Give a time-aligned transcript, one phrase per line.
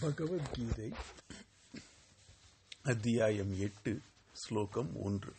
[0.00, 0.92] பகவத்கீதை
[2.82, 5.32] அத்தியாயம் எட்டு ஸ்லோகம் ஒன்று.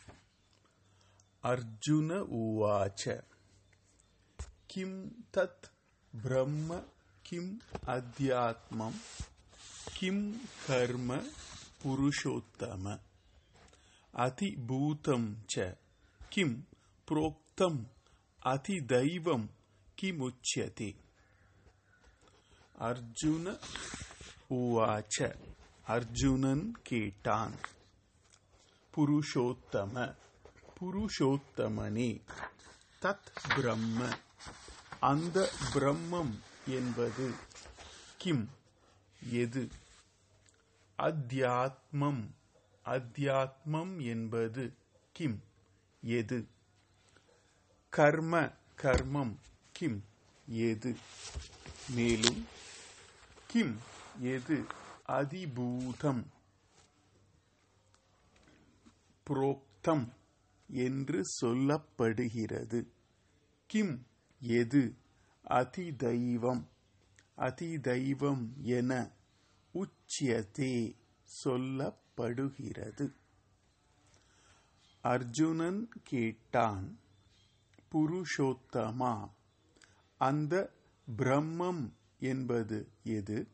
[1.43, 3.23] அர்ஜுன உவாச்ச
[4.65, 5.65] கிம் தத்
[6.23, 6.83] பிரம்ம
[7.21, 8.99] கிம் அத்தியாத்மம்
[9.93, 11.21] கிம் கர்ம
[11.83, 12.99] புருஷோத்தம
[14.13, 15.75] அதிபூதம் ச
[16.29, 16.67] கிம்
[17.07, 17.81] புரோக்தம்
[18.41, 19.47] அதிதைவம்
[20.01, 20.91] கிமுச்சியதே
[22.79, 23.57] அர்ஜுன
[24.49, 25.35] உவாச்ச.
[25.87, 27.53] அர்ஜுனன் கேட்டான்.
[28.95, 30.15] புருஷோத்தம.
[30.81, 32.21] புருஷோத்தமனே.
[33.01, 34.17] தத் பிரம்ம.
[34.99, 37.33] அந்த பிரம்மம் என்பது
[38.17, 38.49] கிம்?
[39.31, 39.69] எது?
[40.97, 42.27] அத்தியாத்மம்.
[42.85, 44.73] அத்தியாத்மம் என்பது
[45.11, 45.43] கிம்?
[46.01, 46.47] எது?
[47.89, 48.51] கர்ம.
[48.77, 49.35] கர்மம்.
[49.71, 50.05] கிம்?
[50.47, 50.95] எது?
[51.89, 52.47] மேலும்
[53.47, 54.65] கிம் எது?
[55.07, 56.23] அதிபூதம்.
[59.29, 60.07] புரோக்தம்
[60.67, 62.87] என்று சொல்லப்படுகிறது.
[63.65, 64.07] கிம்
[64.39, 64.95] எது?
[65.49, 66.63] அதிதைவம்.
[67.37, 69.11] அதிதைவம் என
[69.73, 70.95] உச்சியதே
[71.45, 73.13] சொல்லப்படுகிறது.
[75.01, 76.99] அர்ஜுனன் கேட்டான்
[77.91, 79.29] புருஷோத்தமா
[80.17, 80.73] அந்த
[81.17, 83.52] பிரம்மம் என்பது எது?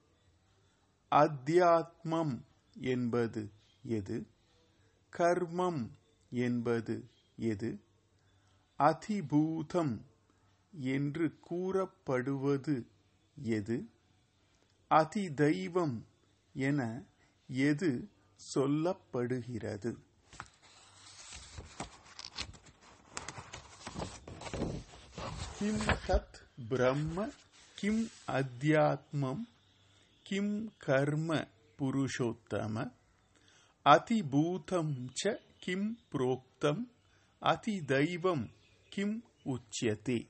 [1.12, 2.42] அத்தியாத்மம்
[2.82, 3.50] என்பது
[3.84, 4.28] எது?
[5.18, 5.90] கர்மம்
[6.30, 7.80] என்பது எது?
[8.80, 10.02] அதிபூதம்
[10.72, 12.86] என்று கூறப்படுவது
[13.44, 13.90] எது?
[14.90, 16.02] அதிதெய்வம்
[16.54, 17.04] என
[17.48, 18.10] எது
[18.54, 19.96] சொல்லப்படுகிறது?
[25.60, 26.38] கிம் தத்
[26.70, 27.30] பிரம்ம
[27.74, 29.48] கிம் அத்தியாத்மம்
[30.30, 31.48] கிம் கர்ம
[31.80, 32.92] புருஷோத்தம
[33.86, 36.82] அதிபூதம் ச கிம் புரோக்தம்
[37.42, 38.50] அதிதைவம்
[38.90, 40.28] கிம் உச்சியதே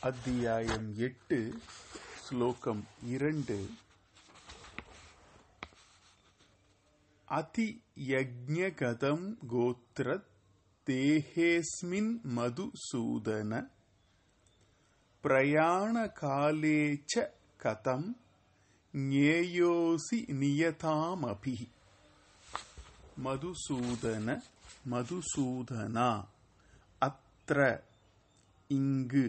[0.00, 1.58] அத்தியாயம் எட்டு
[2.28, 3.70] ஸ்லோகம் இரண்டு.
[7.24, 10.30] அதி யஜ்ஞகதம் கோத்ரத்
[10.86, 13.74] தேஹேஸ்மின் மதுசூதன
[15.26, 16.80] பிரயாணகாலே
[17.12, 17.24] ச
[17.62, 18.08] கதம்
[18.94, 21.56] ஞேயோசி நியதாமபி.
[23.24, 24.28] மதுசூதன
[24.90, 26.10] மதுசூதனா
[27.00, 27.58] அத்ர
[28.68, 29.24] இங்கு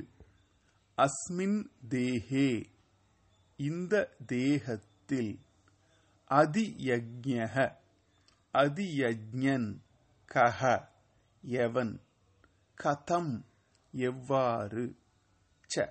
[0.97, 1.59] அஸ்மின்
[1.89, 2.49] தேஹே
[3.57, 3.93] இந்த
[4.27, 5.33] தேகத்தில்
[6.29, 7.55] அதியஜ்ஞக
[8.53, 9.69] அதியஜ்ஞன்
[10.31, 10.61] கஹ
[11.41, 11.93] எவன்
[12.77, 13.33] கதம்
[13.93, 14.85] எவ்வாறு?
[15.75, 15.89] ச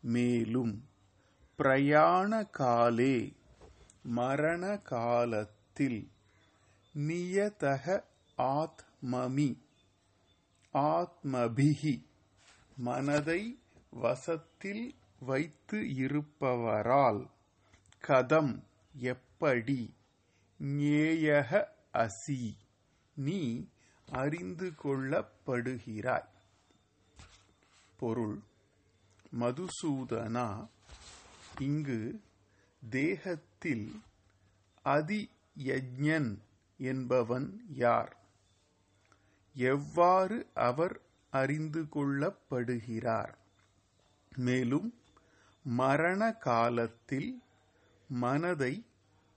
[0.00, 0.88] மேலும்
[1.56, 3.32] பிரயாண காலே
[4.02, 6.10] மரண காலத்தில்
[6.98, 8.02] நியதக
[8.38, 9.50] ஆத்மமி.
[10.74, 12.06] ஆத்மபிகி
[12.76, 13.58] மனதை
[13.90, 17.30] வசத்தில் வைத்து இருப்பவரால்
[18.08, 18.62] கதம்
[18.92, 19.94] எப்படி?
[20.60, 21.64] ஞேயக
[21.94, 22.56] அசி
[23.14, 23.66] நீ
[24.06, 26.28] அறிந்து கொள்ளப்படுகிறாய்.
[27.96, 28.42] பொருள்
[29.38, 30.68] மதுசூதனா
[31.58, 32.20] இங்கு
[32.90, 34.00] தேகத்தில்
[34.82, 35.30] அதி
[35.64, 36.38] யஜ்ஞன்
[36.78, 38.16] என்பவன் யார்?
[39.54, 43.34] எவ்வாறு அவர் அறிந்து கொள்ளப்படுகிறார்?
[44.36, 44.94] மேலும்
[45.62, 47.42] மரண காலத்தில்
[48.08, 48.84] மனதை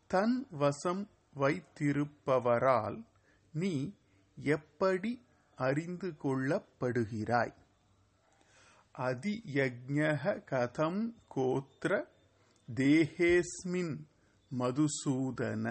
[0.07, 3.03] தன் வசம் வைத்திருப்பவரால்
[3.53, 3.93] நீ
[4.35, 5.25] எப்படி
[5.55, 7.53] அறிந்து கொள்ளப்படுகிறாய்?
[8.94, 11.00] அதியஜ்ஞக கதம்
[11.34, 11.92] கோத்திர
[12.68, 13.94] தேஹேஸ்மின்
[14.50, 15.64] மதுசூதன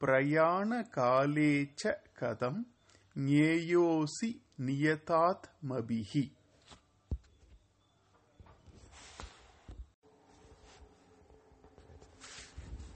[0.00, 1.82] பிரயாண காலேச்ச
[2.20, 2.60] கதம்
[3.16, 4.30] ஞேயோசி
[4.66, 6.24] நியதாத்மபிகி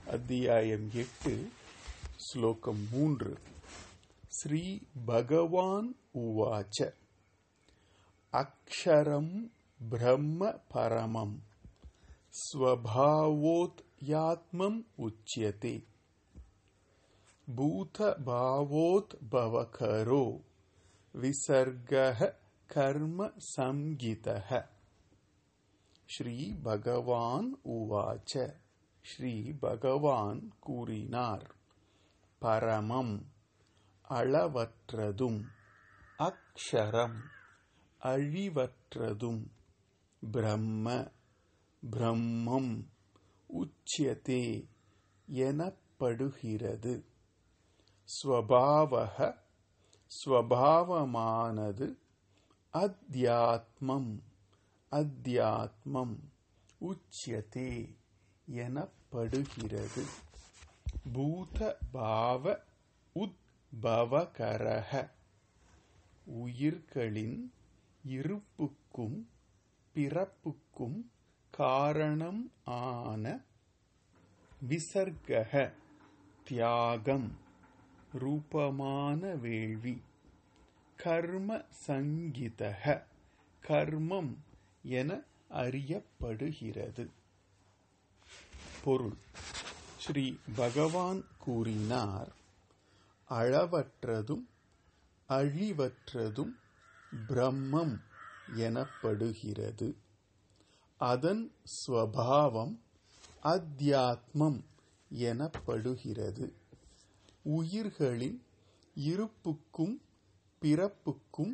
[0.07, 1.33] அத்தியாயம் எட்டு
[2.23, 3.31] ஸ்லோகம் மூன்று
[4.29, 4.63] ஸ்ரீ
[5.05, 6.77] பகவான் உவாச்ச
[8.33, 9.33] அக்ஷரம்
[9.79, 10.41] பிரம்ம
[10.73, 11.35] பரமம்
[12.41, 15.75] ஸ்வபாவோத் யாத்மம் உச்சியதே
[17.47, 20.25] பூதபாவோத் பவகரோ
[21.15, 22.19] விசர்கः
[22.69, 23.19] கர்ம
[23.49, 24.49] சம்கிதः
[26.09, 28.33] ஸ்ரீ பகவான் உவாச்ச
[29.05, 31.45] ஸ்ரீ பகவான் கூறினார்
[32.41, 33.13] பரமம்
[34.07, 35.39] அளவற்றதும்
[36.19, 37.17] அக்ஷரம்
[38.02, 39.42] அழிவற்றதும்
[40.32, 41.10] பிரம்ம
[41.90, 42.84] பிரம்மம்
[43.48, 44.66] உச்சியதே
[45.32, 47.02] எனப்படுகிறது.
[48.08, 49.34] ஸ்வபாவக
[50.10, 51.96] ஸ்வபாவமானது
[52.72, 54.18] அத்தியாத்மம்
[54.90, 56.16] அத்தியாத்மம்
[56.80, 57.96] உச்சியதே
[58.48, 60.02] எனப்படுகிறது.
[61.12, 62.64] பூத பாவ
[63.14, 65.10] உத்பவகரக
[66.24, 67.52] உயிர்களின்
[68.08, 69.26] இருப்புக்கும்
[69.94, 71.10] பிறப்புக்கும்
[71.50, 73.40] காரணம் ஆன
[74.68, 75.72] விசர்கக
[76.44, 77.32] தியாகம்
[78.12, 80.02] ரூபமான வேள்வி
[80.96, 83.02] கர்ம சங்கிதக
[83.68, 84.34] கர்மம்
[84.82, 85.20] என
[85.50, 87.06] அறியப்படுகிறது.
[88.84, 89.16] பொருள்.
[89.98, 92.32] ஸ்ரீ பகவான் கூறினார்
[93.30, 94.44] அளவற்றதும்
[95.28, 96.54] அழிவற்றதும்
[97.28, 98.00] பிரம்மம்
[98.56, 99.96] எனப்படுகிறது.
[100.96, 102.78] அதன் ஸ்வபாவம்
[103.42, 104.64] அத்தியாத்மம்
[105.14, 106.52] எனப்படுகிறது.
[107.42, 108.42] உயிர்களின்
[108.94, 110.00] இருப்புக்கும்
[110.60, 111.52] பிறப்புக்கும்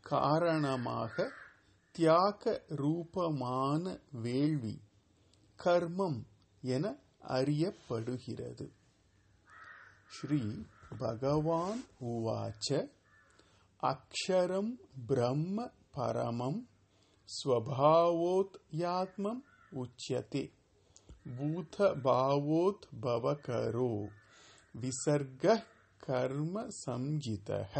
[0.00, 1.32] காரணமாக
[1.92, 4.80] தியாக ரூபமான வேள்வி
[5.64, 6.22] கர்மம்
[6.60, 6.96] என
[7.28, 8.70] அறியப்படுகிறது.
[10.08, 10.64] ஸ்ரீ
[10.98, 12.94] பகவான் உவாச்ச
[13.83, 14.73] அக்ஷரம்
[15.07, 15.57] பிரம்ம
[15.95, 16.59] பரமம்
[18.13, 19.39] स्वभावोत्यात्मम्
[19.75, 20.41] उच्यते
[21.35, 21.91] भूतभावोद्भवकरो
[24.75, 25.61] विसर्गः
[26.03, 27.75] कर्म संजितः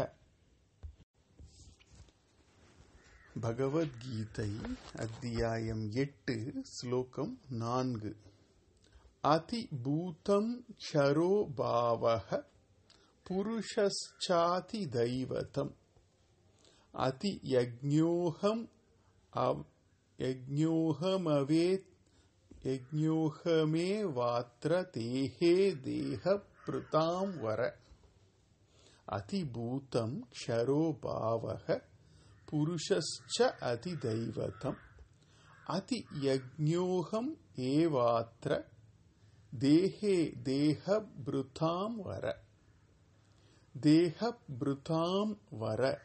[3.36, 4.48] பகவத்கீதை
[4.98, 6.34] அத்தியாயம் எட்டு
[6.72, 7.30] ஸ்லோகம்
[7.60, 8.10] நான்கு
[9.24, 12.28] அதிபூதம் க்ஷரோ பாவக
[13.26, 15.72] புருஷாதி தைவதம்
[16.97, 18.65] अतियज्ञोऽहम्
[20.21, 21.87] यज्ञोऽहमवेत्
[22.67, 27.79] यज्ञोऽहमेवात्र तेहे देहपृतां वर।
[29.09, 31.79] अतिभूतं क्षरो भावः
[32.49, 34.75] पुरुषश्च अतिदैवतम्।
[35.69, 38.63] अतियज्ञोऽहम् एवात्र
[39.55, 42.43] देहे देहभृतां वर।
[43.77, 46.01] देहभृतां वर।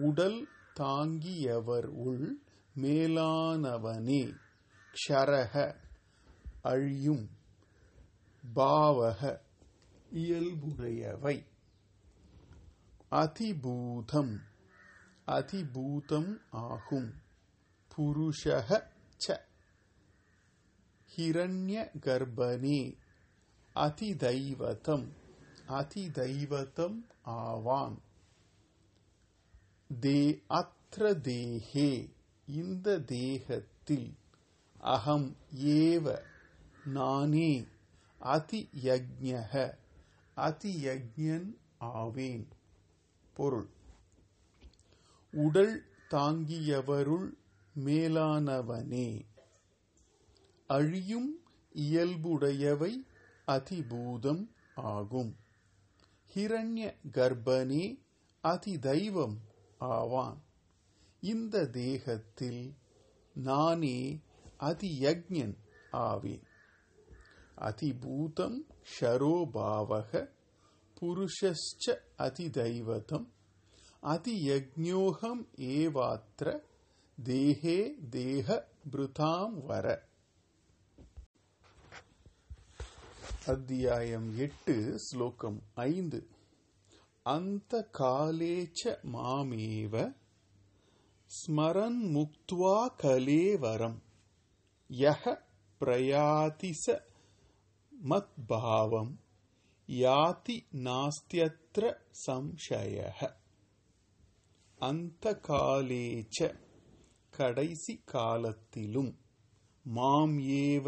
[0.00, 2.42] உடல் தாங்கியவர் உள்
[2.76, 4.36] மேலானவனே.
[4.92, 5.74] க்ஷரக
[6.62, 7.28] அழியும்.
[8.54, 9.38] பாவக
[10.12, 11.46] இயல்புடையவை.
[13.10, 14.38] அதிபூதம்
[15.26, 17.14] அதிபூதம் ஆகும்.
[17.96, 18.86] புருஷக
[19.28, 19.38] ச.
[21.16, 22.96] ஹிரண்ய கர்ப்பனே
[23.74, 25.08] அதிதைவதம்
[25.68, 27.98] அதிதைவதம் ஆவான்.
[30.00, 32.10] தே அத்ர தேகே
[32.46, 34.14] இந்த தேகத்தில்
[34.78, 36.18] அகம் ஏவ
[36.84, 37.64] நானே
[38.18, 39.74] அதி யஜ்ஞக
[40.34, 42.48] அதி யஜ்ஞன் ஆவேன்.
[43.32, 43.66] பொருள்.
[45.32, 47.32] உடல் தாங்கியவருள்
[47.84, 49.24] மேலானவனே
[50.66, 51.40] அழியும்
[51.74, 52.92] இயல்புடையவை
[53.46, 55.36] அதிபூதம் ஆகும்.
[56.34, 57.98] ஹிரண்ய கர்ப்பனே
[58.42, 60.42] அதிதைவம் ஆவான்.
[61.20, 62.74] இந்த தேகத்தில்
[63.34, 64.20] நானே
[64.60, 65.56] அதியஜ்ஞன்
[65.90, 66.42] ஆவேன்.
[67.58, 68.58] அதிபூதம்
[69.00, 70.30] ஷரோபாவக
[71.00, 73.26] புருஷஸ்ச அதிதைவதம்
[74.02, 76.60] அதியஜ்ஞோகம் ஏவாத்திர
[77.24, 80.08] தேகே தேக பிருதாம் வர.
[83.46, 86.28] அத்தியாயம் எட்டு ஸ்லோகம் ஐந்து.
[87.26, 89.94] அந்த காலேச்ச மாமேவ
[91.30, 93.96] ஸ்மரன் முக்துவா கலேவரம்.
[94.90, 95.22] யஹ
[95.80, 96.96] பிரயாதி ச
[97.92, 99.14] மத்பாவம்.
[99.88, 101.94] யாதி நாஸ்தியத்ர
[102.26, 103.20] சம்சயः
[104.80, 106.54] அந்த காலேச்ச
[107.34, 109.12] கடைசி காலத்திலும்
[109.86, 110.86] மாம் ஏவ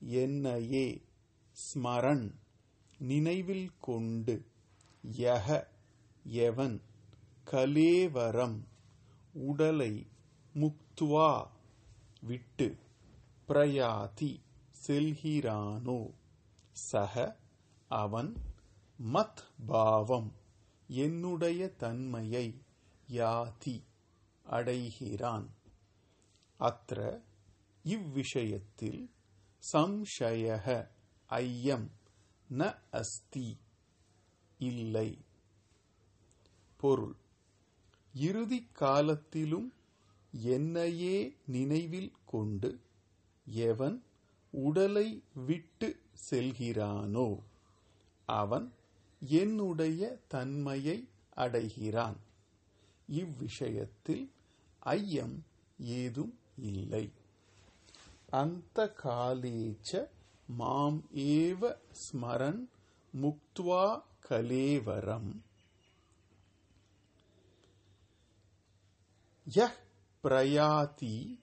[0.00, 0.86] என்னையே
[1.56, 2.26] ஸ்மரன்
[2.98, 4.34] நினைவில் கொண்டு
[5.10, 5.66] யக
[6.22, 6.82] எவன்
[7.46, 8.60] கலேவரம்
[9.32, 10.06] உடலை
[10.54, 11.48] முக்துவா
[12.20, 12.76] விட்டு
[13.46, 14.42] பிரயாதி
[14.86, 16.14] செல்கிறானோ.
[16.72, 17.38] சக
[17.88, 18.36] அவன்
[19.12, 20.32] மத் பாவம்
[20.86, 22.62] என்னுடைய தன்மையை
[23.08, 23.82] யாதி
[24.44, 25.48] அடைகிறான்.
[26.60, 27.22] அத்த
[27.82, 29.10] இவ்விஷயத்தில்
[29.72, 30.88] சம்ஷய
[31.26, 31.90] ஐயம்
[32.50, 33.58] ந அஸ்தி.
[34.62, 35.18] இல்லை.
[36.76, 37.14] பொருள்.
[38.14, 39.72] இறுதி காலத்திலும்
[40.42, 41.16] என்னையே
[41.46, 42.70] நினைவில் கொண்டு
[43.44, 44.02] எவன்
[44.50, 45.88] உடலை விட்டு
[46.30, 47.28] செல்கிறானோ
[48.26, 48.72] அவன்
[49.28, 50.98] என்னுடைய தன்மையை
[51.34, 52.18] அடைகிறான்.
[53.06, 54.30] இவ்விஷயத்தில்
[54.78, 55.44] ஐயம்
[55.78, 57.10] ஏதும் இல்லை.
[58.30, 60.06] அந்த காலேச்ச
[60.46, 62.68] மாம் ஏவ ஸ்மரன்
[63.20, 65.40] முக்துவா கலேவரம்.
[69.54, 69.78] யஹ்
[70.22, 71.40] பிரயாதி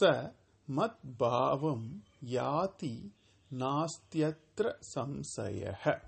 [0.00, 0.34] ச
[0.76, 3.12] மத்பாவம் யாதி
[3.50, 6.02] நாஸ்தியத்ர சம்சயः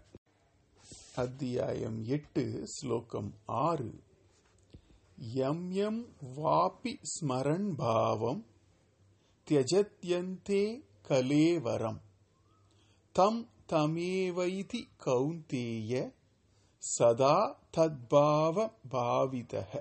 [1.17, 4.03] அத்தியாயம் எட்டு ஸ்லோகம் ஆறு.
[5.35, 6.07] யம் யம்
[6.37, 8.47] வாபி ஸ்மரன் பாவம்
[9.51, 12.01] தியஜத்யந்தே கலேவரம்.
[13.13, 15.93] தம் தமேவைதி கௌந்தேய
[16.83, 17.37] சதா
[17.75, 18.57] தத்பாவ
[18.93, 19.73] பாவிதः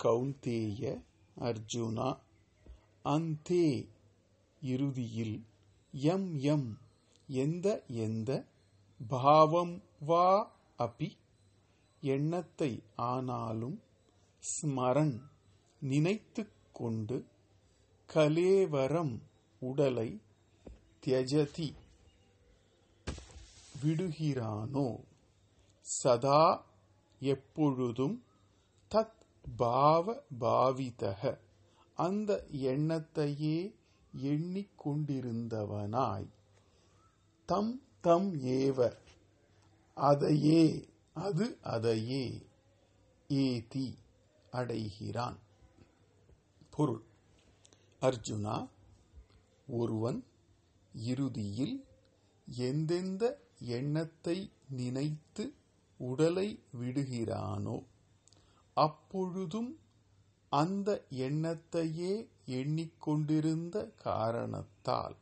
[0.00, 0.82] கௌந்தேய
[1.36, 2.08] அர்ஜுனா
[3.04, 3.66] அந்தே
[4.62, 5.36] இறுதியில்
[5.94, 6.68] எம் எம்
[7.28, 7.66] எந்த
[8.04, 8.30] எந்த
[9.00, 10.28] பாவம் வா
[10.78, 11.10] அபி
[12.02, 12.72] எண்ணத்தை
[13.08, 13.78] ஆனாலும்
[14.42, 15.16] ஸ்மரன்
[15.82, 16.42] நினைத்து
[16.72, 17.16] கொண்டு
[18.08, 19.14] கலேவரம்
[19.62, 20.08] உடலை
[21.02, 21.68] தியஜதி
[23.82, 24.88] விடுகிறானோ
[25.86, 26.42] சதா
[27.22, 28.16] எப்பொழுதும்
[28.90, 29.20] தத்
[29.58, 30.06] பாவ
[30.40, 31.22] பாவிதக
[31.98, 32.30] அந்த
[32.70, 33.56] எண்ணத்தையே
[34.30, 36.28] எண்ணிக்கொண்டிருந்தவனாய்
[37.48, 38.78] தம் தம் ஏவ
[39.96, 40.62] அதையே
[41.20, 42.24] அது அதையே
[43.30, 43.86] ஏதி
[44.52, 45.38] அடைகிறான்
[46.70, 47.02] பொருள்
[48.02, 48.56] அர்ஜுனா
[49.68, 50.20] ஒருவன்
[50.92, 51.76] இறுதியில்
[52.48, 53.24] எந்தெந்த
[53.58, 55.54] எண்ணத்தை நினைத்து
[56.00, 56.48] உடலை
[56.80, 57.84] விடுகிறானோ
[58.76, 59.78] அப்பொழுதும்
[60.52, 65.16] அந்த எண்ணத்தையே எண்ணிக்கொண்டிருந்த காரணத்தால்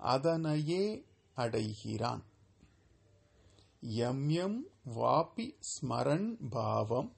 [0.00, 1.04] அதனையே
[1.36, 2.24] அடைகிறான்.
[3.80, 4.58] எம்எம்
[4.96, 7.12] வாபி ஸ்மரன் பாவம்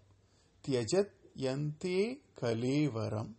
[0.65, 3.33] தியஜத் யந்தே கலேவரம்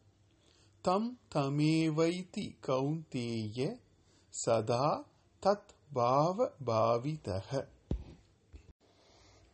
[0.82, 3.80] தம் தமேவைதி கௌந்தேய
[4.34, 4.86] சதா
[5.44, 7.50] தத் பாவ பாவிதக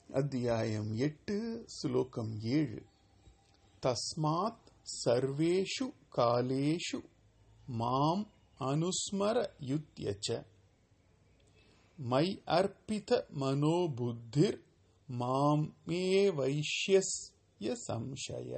[0.09, 1.37] அத்தியாயம் எட்டு
[1.75, 2.81] ஸ்லோகம் ஏழு
[3.83, 6.99] தஸ்மாத் சர்வேஷு காலேஷு
[7.77, 8.23] மாம்
[8.59, 9.37] அனுஸ்மர
[9.69, 10.27] யுத்யச்ச
[11.99, 12.25] மை
[12.57, 14.59] அர்ப்பித மனோபுத்திர்
[15.09, 16.03] மாம் மே
[16.37, 18.51] வைஷ்யஸ்ய சம்சய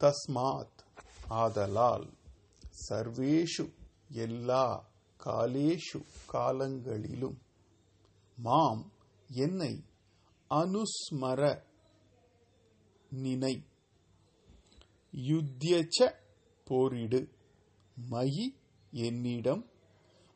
[0.00, 0.80] தஸ்மாத்
[1.38, 2.08] ஆதலால்
[2.88, 3.72] சர்வேஷு
[4.08, 4.90] எல்லா
[5.24, 7.38] காலேஷு காலங்களிலும்
[8.36, 8.92] மாம்
[9.28, 9.84] என்னை
[10.50, 11.62] அனுஸ்மர
[13.10, 13.64] நினை.
[15.16, 16.14] யுத்தியச்ச
[16.70, 17.28] போரிடு.
[18.10, 18.54] மயி
[18.90, 19.70] என்னிடம்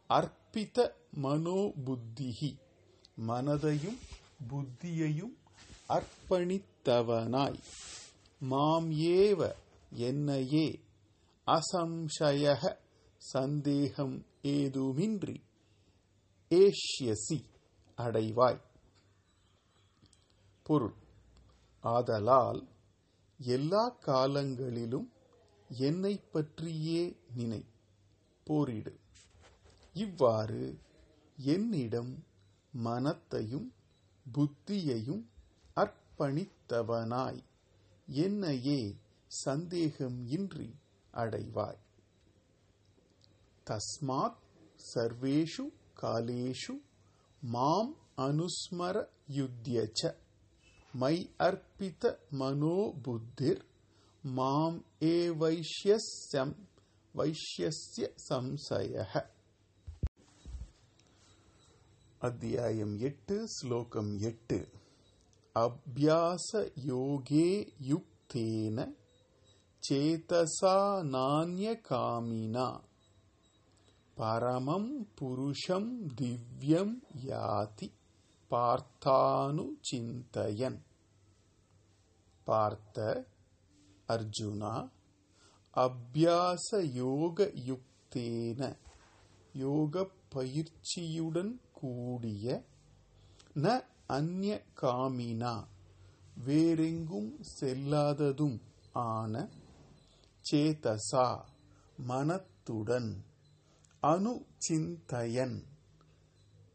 [0.09, 0.91] அர்ப்பித
[1.23, 2.59] மனோபுத்திகி.
[3.27, 3.99] மனதையும்
[4.49, 5.37] புத்தியையும்
[5.89, 7.59] அர்ப்பணித்தவனாய்.
[8.41, 9.55] மாம் ஏவ
[9.91, 10.84] என்னையே
[11.47, 12.77] அசம்சய
[13.17, 15.43] சந்தேகம் ஏதுமின்றி
[16.51, 17.45] ஏஷ்யசி
[17.97, 18.61] அடைவாய்.
[20.63, 20.95] பொருள்
[21.81, 22.69] ஆதலால்
[23.39, 25.13] எல்லா காலங்களிலும்
[25.69, 27.65] என்னை பற்றியே நினை.
[28.45, 28.99] போரிடு.
[29.93, 30.79] இவ்வாறு
[31.37, 32.25] என்னிடம்
[32.73, 33.73] மனத்தையும்
[34.33, 35.25] புத்தியையும்
[35.77, 37.45] அர்ப்பணித்தவனாய்
[38.07, 38.97] என்னையே
[39.27, 40.75] சந்தேகம் இன்றி
[41.15, 41.79] அடைவாய்.
[43.67, 44.37] தஸ்மாத்
[44.95, 45.65] சர்வேஷு
[46.01, 46.75] காலேஷு
[47.41, 50.17] மாம் அனுஸ்மர யுத்தியச்ச.
[50.93, 53.63] மை அர்ப்பித மனோபுத்திர்
[54.23, 56.57] மாம் ஏ வைஷ்யஸ்யம்
[57.15, 59.25] வைஷ்யஸ்ய சம்சய
[62.19, 64.69] அத்தியாயம் எட்டு ஸ்லோகம் எட்டு.
[65.55, 66.53] அபியாச
[66.87, 67.49] யோகே
[67.89, 69.03] யுக்தேன
[69.85, 70.77] சேதசா
[71.09, 72.67] நானிய காமினா
[74.17, 77.89] பரமம் புருஷம் திவ்யம் யாதி
[78.51, 80.79] பார்த்தானு சிந்தையன்
[82.47, 83.07] பார்த்த
[84.09, 84.75] அர்ஜுனா
[85.77, 88.71] அபியாச யோக யுக்தேன
[89.55, 92.47] யோக பயிற்சியுடன் கூடிய
[93.57, 93.75] ந
[94.11, 95.55] அந்நிய காமினா
[96.45, 98.57] வேறெங்கும் செல்லாததும்
[99.05, 99.35] ஆன
[100.51, 101.45] சேதசா
[101.97, 103.25] மனத்துடன்
[104.03, 105.65] அனுச்சிந்தயன்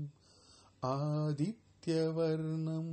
[0.89, 2.93] आदित्यवर्णम्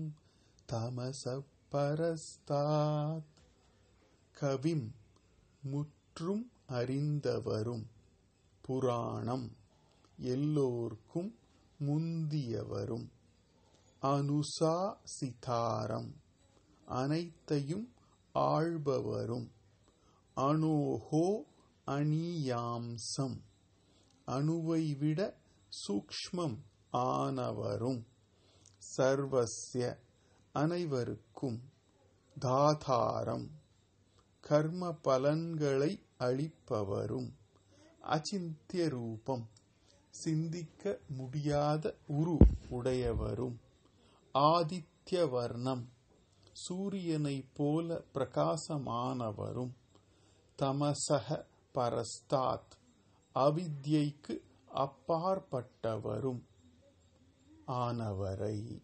[0.69, 3.31] तमसः பரஸ்தாத்
[4.37, 4.85] கவிம்
[5.63, 7.85] முற்றும் அறிந்தவரும்
[8.65, 9.47] புராணம்
[10.17, 11.31] எல்லோர்க்கும்
[11.79, 13.07] முந்தியவரும்
[14.01, 14.75] அனுசா
[15.15, 16.11] சிதாரம்
[16.87, 17.85] அனைத்தையும்
[18.35, 19.47] ஆள்பவரும்
[20.37, 21.25] அனோஹோ
[21.90, 23.40] அணியாம்சம்.
[24.26, 25.36] அணுவை விட
[25.88, 26.58] சூக்ஷ்மம்
[26.92, 28.04] ஆனவரும்.
[28.96, 29.98] சர்வசிய
[30.52, 31.62] அனைவருக்கும்
[32.38, 33.50] தாதாரம்.
[34.40, 37.32] கர்ம பலன்களை அளிப்பவரும்.
[38.02, 39.48] அச்சிந்திய ரூபம்.
[40.10, 42.36] சிந்திக்க முடியாத உரு
[42.70, 43.58] உடையவரும்.
[44.34, 45.88] ஆதித்ய வர்ணம்.
[46.68, 49.72] சூரியனைப் போல பிரகாசமானவரும்.
[50.62, 52.78] தமசக பரஸ்தாத்
[53.34, 54.40] அவித்யைக்கு
[54.74, 56.42] அப்பாற்பட்டவரும்
[57.66, 58.82] ஆனவரை.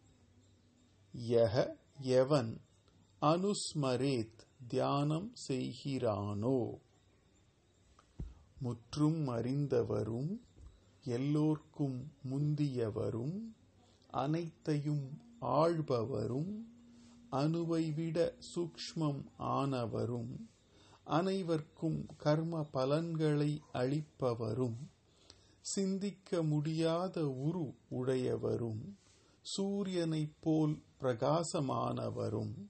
[1.29, 2.61] யக எவன்
[3.21, 6.79] அனுஸ்மரேத் தியானம் செய்கிறானோ?
[8.61, 10.41] முற்றும் அறிந்தவரும்
[11.05, 13.55] எல்லோர்க்கும் முந்தியவரும்
[14.11, 16.65] அனைத்தையும் ஆள்பவரும்
[17.31, 20.49] அணுவை விட சூக்ஷ்மம் ஆனவரும்.
[21.07, 24.77] அனைவர்க்கும் கர்ம பலன்களை அளிப்பவரும்
[25.61, 28.97] சிந்திக்க முடியாத உரு உடையவரும்
[29.57, 32.69] சூரியனைப் போல் பிரகாசமானவரும்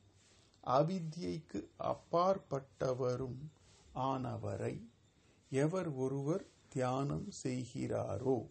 [0.66, 3.38] அவித்யைக்கு அப்பாற்பட்டவரும்
[3.94, 4.88] ஆனவரை
[5.50, 8.46] எவர் ஒருவர் தியானம் செய்கிறாரோ?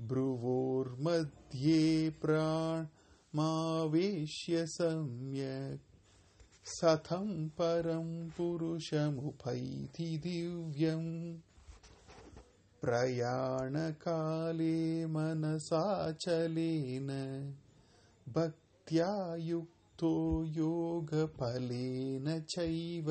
[0.00, 11.38] ब्रुवोर्मध्ये प्राणमावेश्य सम्यक्। सथम् परम् पुरुषमुपैति दिव्यम्।
[12.82, 17.08] प्रयाणकाले मनसाचलेन
[18.28, 23.06] भक्त्या युक्तो योगफलेन चैव।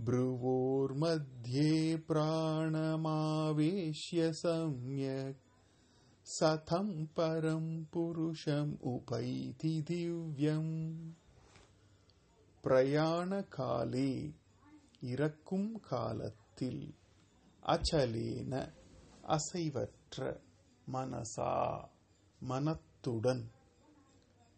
[0.00, 1.70] भ्रुवोर्मध्ये
[2.08, 3.38] प्राणमावेश्य
[4.34, 5.44] सम्यक्
[6.26, 10.72] सथं परं पुरुषम् उपैति दिव्यम्
[12.64, 14.12] பிரயாண காலே
[15.10, 16.80] இறக்கும் காலத்தில்
[17.62, 18.52] அச்சலேன
[19.26, 20.16] அசைவற்ற
[20.86, 21.52] மனசா
[22.40, 23.44] மனத்துடன்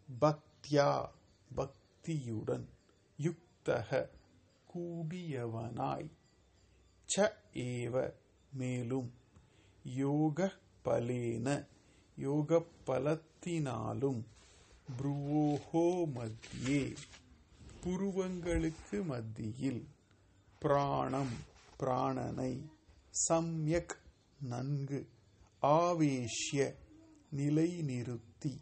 [0.09, 0.89] பக்தியா
[1.51, 2.65] பக்தியுடன்
[3.19, 3.89] யுக்தக
[4.74, 6.08] கூடியவனாய்
[7.08, 8.12] ச ஏவ
[8.52, 9.10] மேலும்
[9.84, 10.52] யோக
[10.84, 11.66] பலேன
[12.16, 14.22] யோக பலத்தினாலும்
[14.96, 15.84] புருவோஹோ
[16.14, 16.96] மத்தியே.
[17.84, 19.86] புருவங்களுக்கு மத்தியில்
[20.58, 21.34] பிராணம்
[21.78, 22.52] பிராணனை
[23.28, 23.96] சம்யக்
[24.40, 25.00] நன்கு
[25.62, 26.74] ஆவேஷ்ய
[27.36, 28.52] நிலைநிறுத்தி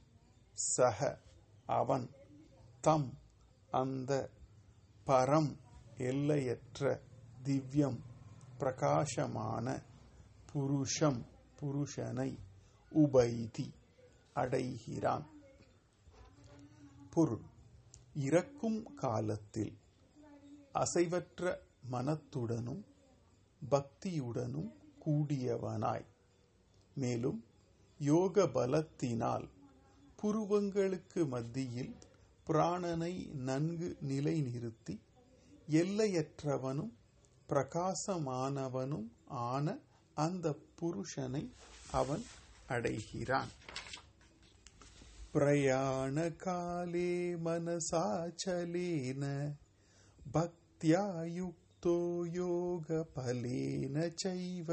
[0.55, 1.19] சக
[1.67, 2.09] அவன்
[2.81, 3.19] தம்
[3.71, 4.31] அந்த
[5.07, 5.53] பரம்
[5.97, 7.01] எல்லையற்ற
[7.45, 7.99] திவ்யம்
[8.59, 9.83] பிரகாசமான
[10.53, 11.25] புருஷம்
[11.61, 12.39] புருஷனை
[12.91, 13.73] உபைதி
[14.33, 15.27] அடைகிறான்.
[17.11, 17.43] பொருள்
[18.15, 19.79] இறக்கும் காலத்தில்
[20.73, 21.59] அசைவற்ற
[21.93, 22.85] மனத்துடனும்
[23.71, 24.73] பக்தியுடனும்
[25.07, 26.07] கூடியவனாய்.
[26.95, 27.45] மேலும்
[27.99, 29.49] யோக பலத்தினால்
[30.23, 31.97] புருவங்களுக்கு மத்தியில்
[32.47, 35.01] பிராணனை நன்கு நிலைநிறுத்தி
[35.74, 36.94] எல்லையற்றவனும்
[37.50, 39.08] பிரகாசமானவனும்
[39.48, 39.78] ஆன
[40.18, 41.44] அந்த புருஷனை
[41.92, 42.26] அவன்
[42.68, 43.52] அடைகிறான்
[45.34, 49.24] प्रयाणकाले मनसाचलेन
[50.28, 51.94] भक्त्या युक्तो
[52.36, 54.72] योगफलेन चैव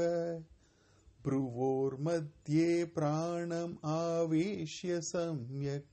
[1.25, 5.88] भ्रुवोर्मध्ये प्राणम् आवेश्य सम्यक्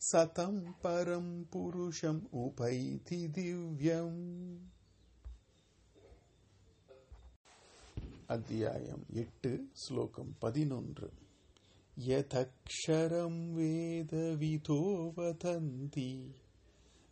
[0.00, 4.22] सतं परं पुरुषम् उपैति दिव्यम्
[8.34, 9.50] அத்தியாயம் எட்டு
[9.82, 11.08] ஸ்லோகம் பதினொன்று
[12.06, 14.78] यथक्षरं वेदविधो
[15.16, 16.06] वदन्ति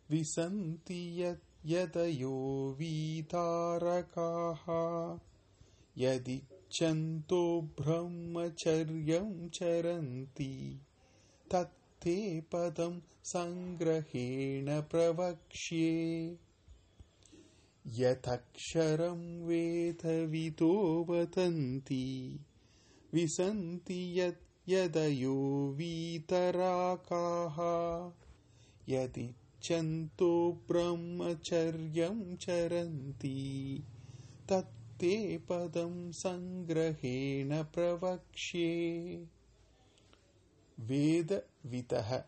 [0.09, 2.33] विसन्ति यत् यदयो
[2.79, 4.65] वीतारकाः
[5.95, 7.41] यदिच्छन्तो
[7.79, 10.51] ब्रह्मचर्यं चरन्ति
[11.98, 16.36] तत्ते पदं सङ्ग्रहेण प्रवक्ष्ये।
[17.86, 22.38] यथक्षरं वेदविदो वदन्ति
[23.14, 27.56] विसन्ति यत् यदयो वीतराकाः।
[28.88, 33.38] यदिच्छन्तो ब्रह्मचर्यं चरन्ति
[34.48, 39.26] तत्ते पदं सङ्ग्रहेण प्रवक्ष्ये
[40.86, 42.24] வேத விதக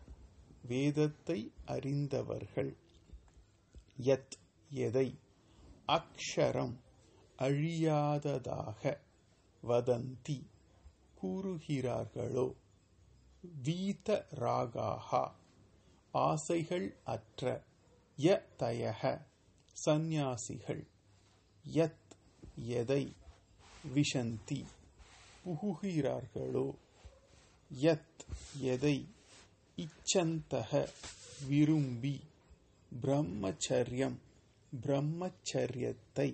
[0.61, 2.75] வேதத்தை அறிந்தவர்கள்.
[4.01, 4.37] யத்
[4.69, 5.19] எதை?
[5.87, 6.75] அக்ஷரம்
[7.39, 8.97] அழியாததாக
[9.67, 10.45] வதந்தி
[11.21, 12.55] கூறுகிறார்களோ?
[13.63, 15.31] வீத ராகாகா
[16.11, 17.63] ஆசைகள் அற்ற
[18.17, 19.25] ய தயக
[19.85, 20.87] சந்நியாசிகள்.
[21.73, 22.11] யத்
[22.55, 23.15] எதை?
[23.95, 24.65] விஷந்தி
[25.45, 26.75] புகுகிறார்களோ?
[27.79, 28.25] யத்
[28.59, 29.07] எதை
[29.75, 30.89] இச்சந்தக
[31.47, 32.19] விரும்பி
[33.01, 34.17] பிரம்மச்சரியம்
[34.81, 36.33] பிரம்மச்சரியத்தை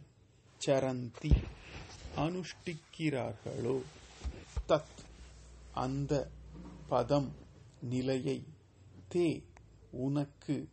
[0.66, 1.44] சரந்தி
[2.16, 3.82] அனுஷ்டிக்கிறார்களோ
[4.68, 4.98] தத்
[5.74, 6.30] அந்த
[6.88, 7.32] பதம்
[7.82, 8.44] நிலையை
[9.10, 9.44] தே
[9.92, 10.70] உனக்கு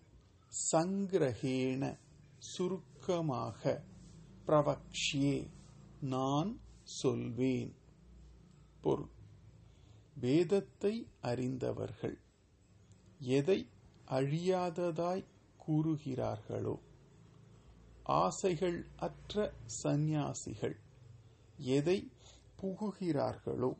[0.72, 1.98] சங்கிரகேண
[2.38, 3.82] சுருக்கமாக
[4.46, 5.46] பிரவக்ஷியே
[6.00, 7.74] நான் சொல்வேன்.
[8.80, 9.12] பொருள்.
[10.20, 12.18] வேதத்தை அறிந்தவர்கள்
[13.18, 13.68] எதை
[14.08, 15.24] அழியாததாய்
[15.66, 16.78] கூறுகிறார்களோ
[18.02, 20.76] ஆசைகள் அற்ற சந்நியாசிகள்
[21.56, 22.10] எதை
[22.62, 23.76] புகுகிறார்களோ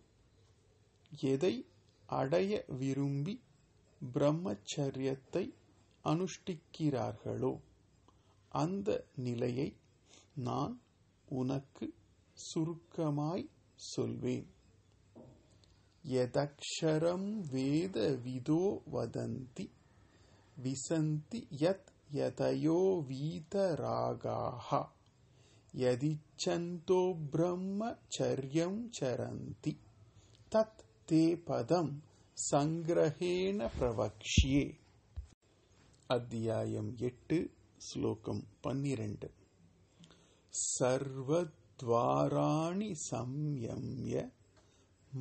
[1.21, 1.67] எதை
[2.07, 3.43] அடைய விரும்பி
[4.13, 5.55] பிரம்மச்சரியத்தை
[6.05, 7.61] அனுஷ்டிக்கிறார்களோ
[8.49, 9.77] அந்த நிலையை
[10.35, 10.81] நான்
[11.25, 11.95] உனக்கு
[12.55, 14.49] சுருக்கமாய் சொல்வேன்.
[16.06, 18.62] यदक्षरं वेदविदो
[18.94, 19.68] वदन्ति
[20.58, 22.80] विसन्ति यत् यतयो
[23.10, 24.70] वीतरागाः
[25.74, 27.00] यदिच्छन्तो
[27.36, 29.76] ब्रह्मचर्यं चरन्ति
[30.52, 31.88] तत् ते पदं
[32.38, 34.62] सङ्ग्रहेण प्रवक्ष्ये
[36.10, 37.38] அத்தியாயம் எட்டு
[37.88, 39.28] ஸ்லோகம் பன்னிரண்டு
[41.40, 44.24] சர்வத்வாராணி சம்யம்ய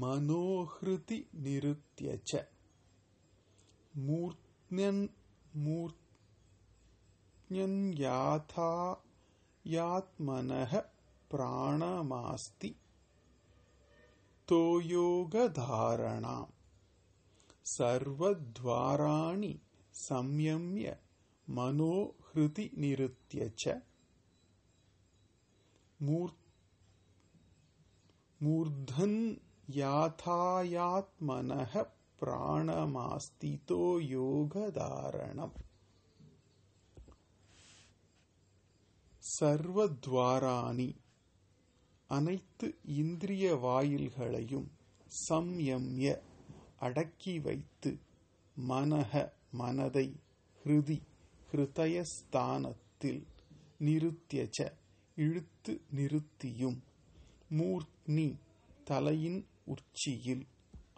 [0.02, 2.42] मनोहृति निरुत्य च
[4.06, 5.02] मूर्त्न्यन्
[5.66, 6.04] मूर्त्न्यन्याथा
[9.66, 10.74] यात्मनः
[11.32, 12.72] प्राणमास्ति
[14.48, 16.52] तो योगधारणाम्
[17.76, 19.54] सर्वद्वाराणि
[19.96, 20.98] संयम्य
[21.48, 23.76] मनोहृति निरुत्य च
[26.00, 26.32] मूर्
[28.42, 29.18] मूर्धन्
[29.70, 31.86] யாத்தாயாத்மனः
[32.20, 33.84] பிராணமாஸ்திதோ
[34.16, 35.52] யோகதாரணம்.
[39.40, 40.96] சர்வத்வாராணி
[42.08, 44.72] அனைத்து இந்திரிய வாயில்களையும்
[45.30, 46.22] சம்யம்ய
[46.80, 48.00] அடக்கி வைத்து
[48.70, 50.20] மனக மனதை
[50.66, 51.02] ஹிருதி
[51.52, 53.24] ஹிருதயஸ்தானத்தில்
[53.80, 54.72] நிறுத்தியச்ச
[55.16, 56.84] இழுத்து நிறுத்தியும்
[57.50, 58.38] மூர்த்னி
[58.84, 60.48] தலையின் உச்சியில்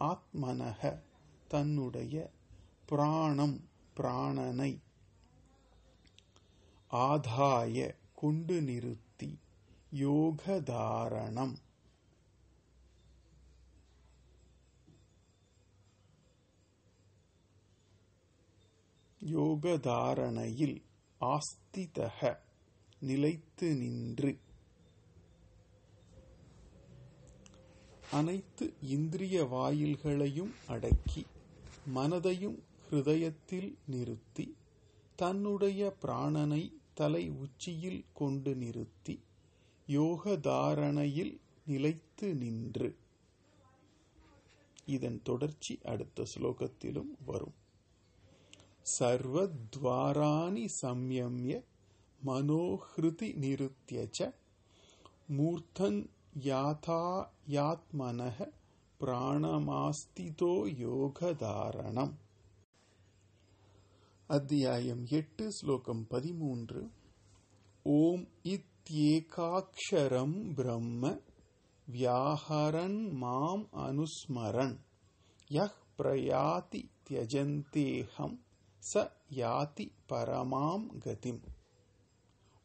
[0.00, 1.02] ஆத்மனக
[1.48, 2.30] தன்னுடைய
[2.86, 4.80] பிராணம் பிராணனை
[6.90, 9.38] ஆதாய கொண்டு நிறுத்தி
[9.92, 11.56] யோகதாரணம்.
[19.26, 20.82] யோகதாரணையில்
[21.20, 22.38] ஆஸ்திதக
[22.98, 24.40] நிலைத்து நின்று
[28.10, 31.26] அனைத்து இந்திரிய வாயில்களையும் அடக்கி
[31.94, 32.58] மனதையும்
[32.90, 34.56] ஹிருதயத்தில் நிறுத்தி
[35.16, 39.20] தன்னுடைய பிராணனை தலை உச்சியில் கொண்டு நிறுத்தி
[39.88, 42.96] யோகதாரணையில் நிலைத்து நின்று.
[44.86, 47.54] இதன் தொடர்ச்சி அடுத்த ஸ்லோகத்திலும் வரும்.
[48.98, 51.64] சர்வத்வாராணி சம்யம்ய
[52.26, 54.34] மனோஹிருதி நிருத்திய ச
[55.36, 56.06] மூர்த்தன்
[56.43, 57.03] யாதா
[57.49, 58.37] யாத்மனः
[58.99, 62.11] பிராணமாஸ்திதோ யோகதாரணம்
[64.29, 66.81] அத்தியாயம் எட்டு ஸ்லோகம் பதிமூன்று
[67.85, 71.03] ஓம் இத்யேகாக்ஷரம் பிரம்ம
[71.87, 74.75] வியாஹரன் மாம் அனுஸ்மரன்
[75.49, 78.37] யஹ் பிரயாதி தியஜந்தேஹம்
[78.83, 79.03] ச
[79.35, 81.43] யாதி பரமாம் கதிம்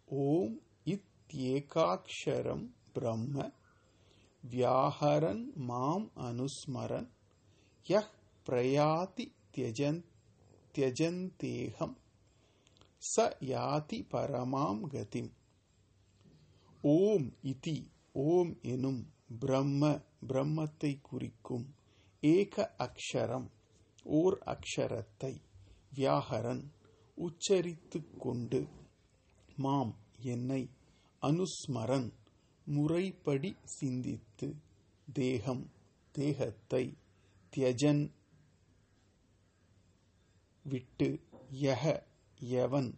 [0.09, 0.55] ஓம்
[0.87, 3.51] இத்யேகாக்ஷரம் பிரம்ம
[4.50, 7.10] வியாஹரன் மாம் அனுஸ்மரன்
[7.88, 8.12] யஹ்
[8.46, 10.06] பிரயாதி தியஜன்
[10.76, 11.94] தியஜந்தேகம்
[13.16, 15.32] ச யாதி பரமாம் கதிம்.
[16.82, 21.76] ஓம் இதி ஓம் எனும் பிரம்ம பிரம்மத்தை குறிக்கும்
[22.22, 23.48] ஏக அக்ஷரம்
[24.04, 25.42] ஓர் அக்ஷரத்தை
[25.96, 26.74] வியாகரன்
[27.18, 28.68] உச்சரித்துக் கொண்டு
[29.56, 30.70] மாம் என்னை
[31.22, 32.10] அனுஸ்மரன்
[32.66, 34.56] முறைப்படி சிந்தித்து
[35.14, 35.70] தேகம்
[36.12, 36.98] தேகத்தை
[37.58, 38.12] தியஜன்
[40.64, 41.20] விட்டு
[41.52, 42.04] யக
[42.40, 42.98] எவன்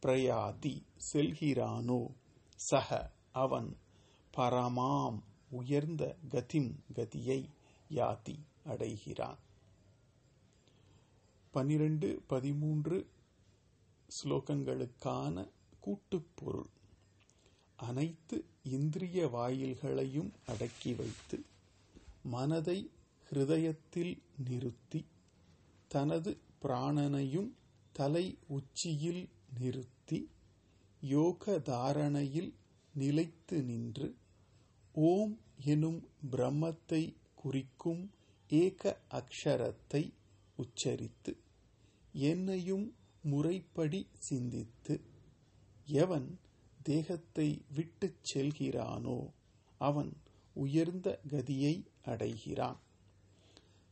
[0.00, 2.14] பிரயாதி செல்கிறானோ?
[2.56, 3.76] சக அவன்
[4.36, 5.18] பரமாம்
[5.50, 7.48] உயர்ந்த கதிம் கதியை
[7.90, 9.38] யாதி அடைகிறான்.
[11.50, 13.10] பனிரெண்டு பதிமூன்று
[14.08, 15.48] ஸ்லோகங்களுக்கான
[15.84, 16.70] கூட்டுப்பொருள்
[17.76, 21.36] அனைத்து இந்திரிய வாயில்களையும் அடக்கி வைத்து
[22.30, 22.78] மனதை
[23.28, 25.00] ஹிருதயத்தில் நிறுத்தி
[25.90, 26.30] தனது
[26.62, 27.50] பிராணனையும்
[27.94, 29.22] தலை உச்சியில்
[29.58, 30.18] நிறுத்தி
[31.02, 32.50] யோக தாரணையில்
[32.94, 34.08] நிலைத்து நின்று
[34.94, 35.34] ஓம்
[35.66, 36.00] எனும்
[36.30, 37.02] பிரம்மத்தை
[37.36, 38.02] குறிக்கும்
[38.50, 40.02] ஏக அக்ஷரத்தை
[40.58, 41.32] உச்சரித்து
[42.24, 42.86] என்னையும்
[43.24, 44.94] முறைப்படி சிந்தித்து
[45.86, 46.28] எவன்
[46.88, 49.16] தேகத்தை விட்டுச் செல்கிறானோ
[49.78, 50.12] அவன்
[50.54, 52.78] உயர்ந்த கதியை அடைகிறான்.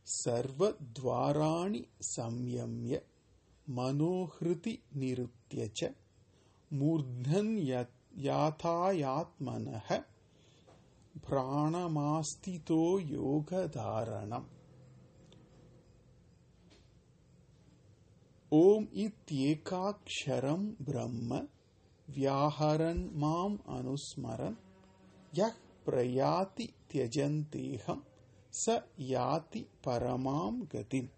[0.07, 1.81] சர்வத்வாராணி
[2.15, 2.95] சம்யம்ய
[3.75, 5.81] மனோஹிருதி நிருத்தியச்ச
[6.79, 7.53] மூர்தன்
[8.27, 10.05] யாத்தாயாத்மனக
[11.29, 12.85] பிராணமாஸ்திதோ
[13.17, 14.47] யோகதாரணம்.
[18.49, 21.45] ஓம் இத்யேகாக்ஷரம் பிரம்ம
[22.08, 24.56] வியாஹரன் மாம் அனுஸ்மரன்
[25.32, 28.02] யஹ் பிரயாதி தியஜந்தேகம்
[28.54, 28.74] ச
[29.08, 31.10] யாதி பரமாம் கதிம்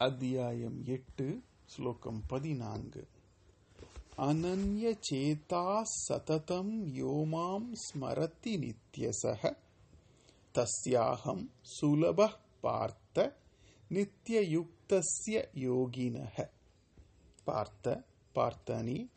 [0.00, 1.26] அத்தியாயம் எட்டு
[1.66, 3.02] ஸ்லோகம் பதினான்கு
[4.22, 5.64] அனன்ய சேதா
[5.96, 9.42] சததம் யோமாம் ஸ்மரதி நித்யசக
[10.54, 12.20] தஸ்யாகம் சுலப
[12.60, 13.26] பார்த்த
[13.90, 16.36] நித்யயுக்தஸ்ய யோகினக
[17.44, 17.86] பார்த்த
[18.35, 19.09] பார்த்தனி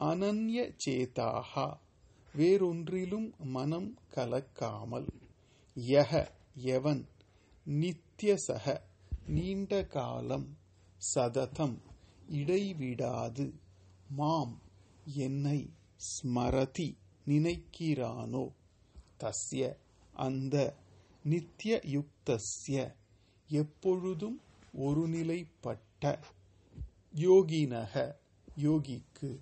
[0.00, 1.78] அனன்ய சேதாகா
[2.34, 5.06] வேறொன்றிலும் மனம் கலக்காமல்.
[5.74, 7.08] யக எவன்?
[7.66, 8.80] நித்தியசக
[9.26, 10.56] நீண்ட காலம்
[11.14, 11.78] சததம்
[12.30, 13.52] இடைவிடாது.
[14.08, 14.58] மாம்
[15.04, 18.52] என்னை ஸ்மரதி நினைக்கிறானோ?
[19.20, 19.76] தஸ்ய
[20.12, 20.74] அந்த
[21.28, 22.94] நித்யயுக்தஸ்ய
[23.48, 24.40] எப்பொழுதும்
[24.78, 26.18] ஒருநிலைப்பட்ட
[27.16, 28.24] யோகினக.
[28.56, 29.40] யோகிக்கு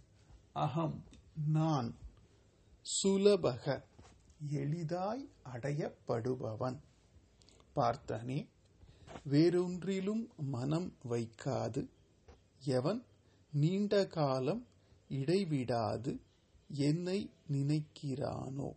[0.53, 1.05] அகம்
[1.49, 1.95] நான்
[3.03, 3.83] சுலபக
[4.49, 6.79] எளிதாய் அடையப்படுபவன்.
[7.77, 8.49] பார்த்தனே
[9.31, 11.89] வேறொன்றிலும் மனம் வைக்காது.
[12.65, 13.05] எவன்
[13.53, 14.67] நீண்ட காலம்
[15.09, 16.21] இடைவிடாது
[16.69, 18.75] என்னை நினைக்கிறானோ.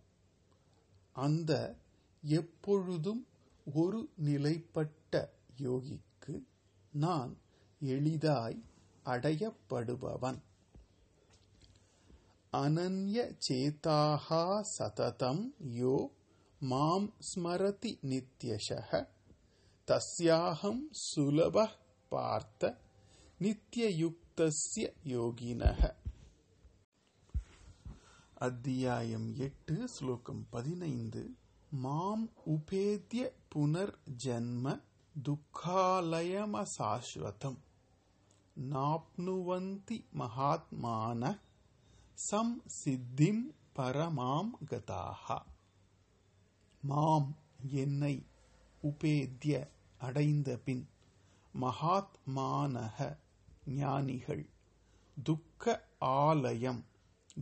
[1.14, 1.76] அந்த
[2.22, 3.28] எப்பொழுதும்
[3.74, 6.44] ஒரு நிலைப்பட்ட யோகிக்கு
[6.92, 7.38] நான்
[7.80, 8.64] எளிதாய்
[9.08, 10.40] அடையப்படுபவன்
[12.54, 13.18] அனன்ய
[13.48, 14.44] சேதாகா
[14.78, 15.44] சததம்
[15.82, 15.96] யோ
[16.60, 18.92] மாம் ஸ்மரதி நித்யஷக.
[19.88, 20.82] தஸ்யாகம்
[21.16, 21.68] சுலப
[22.10, 22.78] பார்த்த
[23.42, 25.92] நித்தியயுக்தஸ்ய யோகினக.
[28.34, 31.24] அத்தியாயம் எட்டு ஸ்லோகம் பதினைந்து.
[31.70, 34.82] மாம் உபேத்திய புனர்ஜன்ம
[35.26, 37.60] துக்காலயம சாஸ்வதம்
[40.14, 41.22] மகாத்மான
[42.30, 43.44] சம் சித்திம்
[43.76, 45.26] பரமாம் கதாக
[46.84, 47.30] மாம்
[47.74, 48.16] என்னை
[48.84, 49.56] உபேத்திய
[50.00, 50.84] அடைந்த பின்
[51.54, 52.98] மகாத்மானக
[53.76, 54.46] ஞானிகள்
[55.18, 55.64] துக்க
[56.00, 56.82] ஆலயம்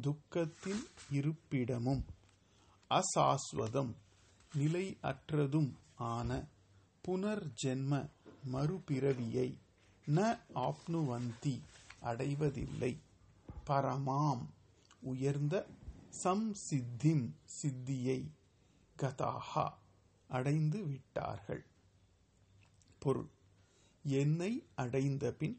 [0.04, 2.04] துக்கத்தின் இருப்பிடமும்
[2.92, 3.94] அசாஸ்வதம்
[4.54, 6.30] நிலையற்றதும் ஆன
[7.06, 7.94] புனர்ஜென்ம
[8.52, 9.50] மறுபிறவியை
[10.08, 11.60] ந ஆப்னுவந்தி
[12.02, 12.98] அடைவதில்லை.
[13.68, 14.44] பரமாம்
[15.02, 15.66] உயர்ந்த
[16.24, 17.30] சம்சித்திம்
[17.62, 18.26] சித்தியை
[18.98, 19.74] கதாகா
[20.28, 21.64] அடைந்து விட்டார்கள்.
[23.00, 23.30] பொருள்
[24.04, 25.58] என்னை அடைந்தபின்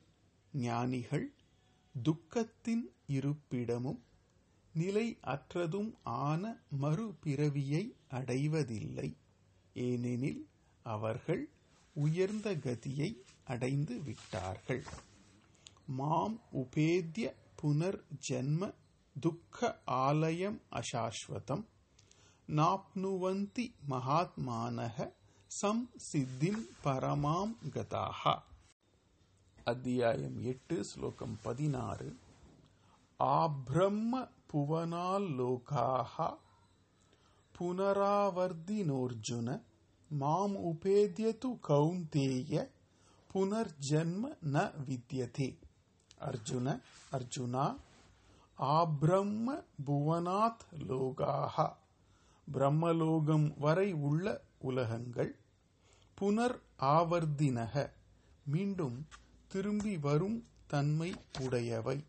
[0.53, 1.33] ஞானிகள்
[1.95, 4.03] துக்கத்தின் இருப்பிடமும்
[4.75, 9.17] நிலை அற்றதும் ஆன மறுபிறவியை அடைவதில்லை.
[9.75, 10.49] ஏனெனில்
[10.83, 11.49] அவர்கள்
[11.95, 14.85] உயர்ந்த கதியை அடைந்து விட்டார்கள்
[15.87, 17.33] மாம் உபேத்ய
[17.63, 18.75] புனர் ஜென்ம
[19.21, 21.65] துக்க ஆலயம் அசாஸ்வதம்.
[22.49, 25.13] நாப்னுவந்தி மகாத்மானக
[25.47, 28.43] சம் சித்திம் பரமாம் கதாகா
[29.65, 32.17] அத்தியாயம் எட்டு ஸ்லோகம் பதினாறு.
[33.19, 36.37] ஆப்ரம்ம புவனால்லோகாக
[37.59, 39.63] புனராவர்த்தினோர்ஜுன
[40.09, 42.75] மாம் உபேத்யது கௌந்தேய.
[43.37, 45.59] புனர்ஜன்ம ந வித்தியதே
[46.21, 46.81] அர்ஜுன
[47.13, 47.77] அர்ஜுனா
[48.59, 51.73] ஆப்ரம்ம புவனாத் லோகாக
[52.53, 55.37] பிரம்மலோகம் வரை உள்ள உலகங்கள்
[56.21, 57.91] புனர் ஆவர்தினக।
[58.45, 59.07] மீண்டும்
[59.47, 62.05] திரும்பி வரும் தன்மை உடையவை।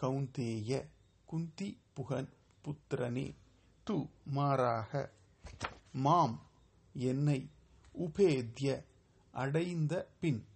[0.00, 0.84] கௌந்தேய
[1.26, 2.28] குந்தி புகன்
[2.64, 3.34] புத்திரனே
[3.90, 5.10] து மாறாக।
[5.92, 6.40] மாம்
[6.92, 7.48] என்னை
[7.98, 8.84] உபேத்ய
[9.32, 10.46] அடைந்த பின்।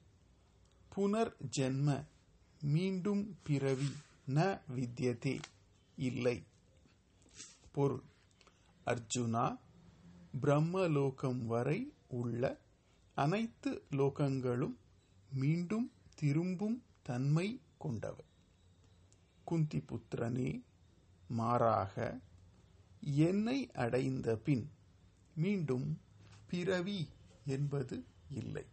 [0.97, 2.05] புனர் ஜென்ம
[2.63, 3.89] மீண்டும் பிறவி
[4.27, 5.41] ந வித்யதே
[5.97, 6.43] இல்லை.
[7.73, 8.03] பொருள்.
[8.87, 9.59] அர்ஜுனா
[10.43, 12.59] பிரம்மலோகம் வரை உள்ள
[13.15, 14.77] அனைத்து லோகங்களும்
[15.33, 18.25] மீண்டும் திரும்பும் தன்மை கொண்டவை.
[19.45, 20.63] குந்தி புத்திரனே
[21.29, 22.19] மாறாக
[23.01, 24.71] என்னை அடைந்த பின்
[25.37, 26.01] மீண்டும்
[26.47, 27.09] பிறவி
[27.47, 28.72] என்பது இல்லை.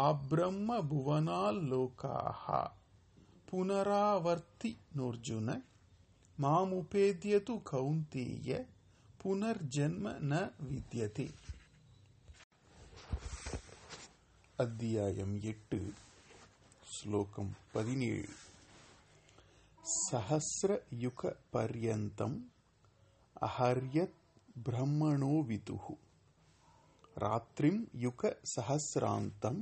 [0.00, 2.44] ஆப்ரம்ம புவனால் லோகாக
[3.48, 5.48] புனராவர்த்தி நோர்ஜுன
[6.38, 8.48] மாமுபேத்யது கௌந்தேய
[9.20, 11.28] புனர்ஜன்ம ந வித்யதே
[14.58, 15.78] அத்தியாயம் எட்டு
[16.90, 18.32] ஸ்லோகம் பதினேழு
[20.00, 22.36] சஹசிரயுக பர்யந்தம்
[23.42, 24.18] அஹர்யத்
[24.64, 25.94] பிரம்மணோ விதுஹு
[27.19, 28.21] ராத்திரிம் யுக
[28.55, 29.61] சஹசிராந்தம்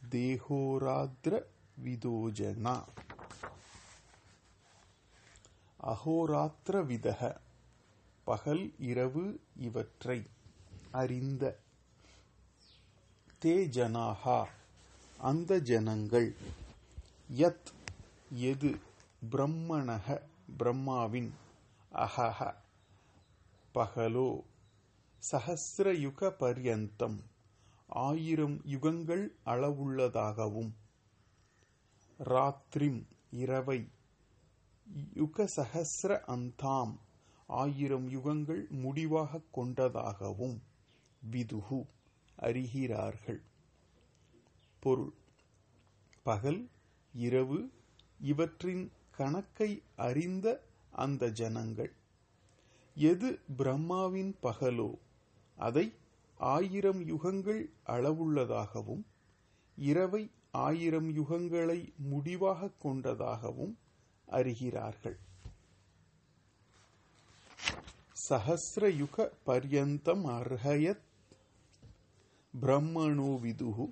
[0.00, 1.32] தேகோராத்ர
[1.84, 2.76] விதோஜனா.
[5.80, 7.20] அகோராத்திர விதக
[8.26, 9.24] பகல் இரவு
[9.60, 10.18] இவற்றை
[10.92, 11.42] அறிந்த
[13.42, 14.38] தே ஜனாகா
[15.18, 16.28] அந்த ஜனங்கள்
[17.36, 17.70] யத்
[18.50, 18.70] எது
[19.22, 20.06] பிரம்மணக
[20.58, 21.30] பிரம்மாவின்
[21.96, 22.40] அஹஹ
[23.74, 24.28] பகலோ
[25.32, 27.20] சஹசிரயுக பர்யந்தம்
[27.86, 30.70] ஆயிரம் யுகங்கள் அளவுள்ளதாகவும்.
[32.24, 33.88] ராத்திரிம் இரவை.
[35.14, 36.96] யுக சஹசிர அந்தாம்.
[37.46, 40.62] ஆயிரம் யுகங்கள் முடிவாக கொண்டதாகவும்
[41.30, 41.86] விதுகு
[42.38, 43.40] அறிகிறார்கள்.
[44.78, 45.12] பொருள்.
[46.22, 46.68] பகல்
[47.12, 47.70] இரவு
[48.20, 51.92] இவற்றின் கணக்கை அறிந்த அந்த ஜனங்கள்.
[52.94, 54.98] எது பிரம்மாவின் பகலோ
[55.58, 55.84] அதை
[56.40, 59.04] ஆயிரம் யுகங்கள் அளவுள்ளதாகவும்
[59.78, 63.74] இரவை ஆயிரம் யுகங்களை முடிவாக கொண்டதாகவும்
[64.28, 65.18] அறிகிறார்கள்.
[68.28, 69.16] சஹசிரயுக
[69.46, 71.04] பர்யந்தம் அர்ஹயத்
[72.54, 73.86] பிரம்மணோ விதுகு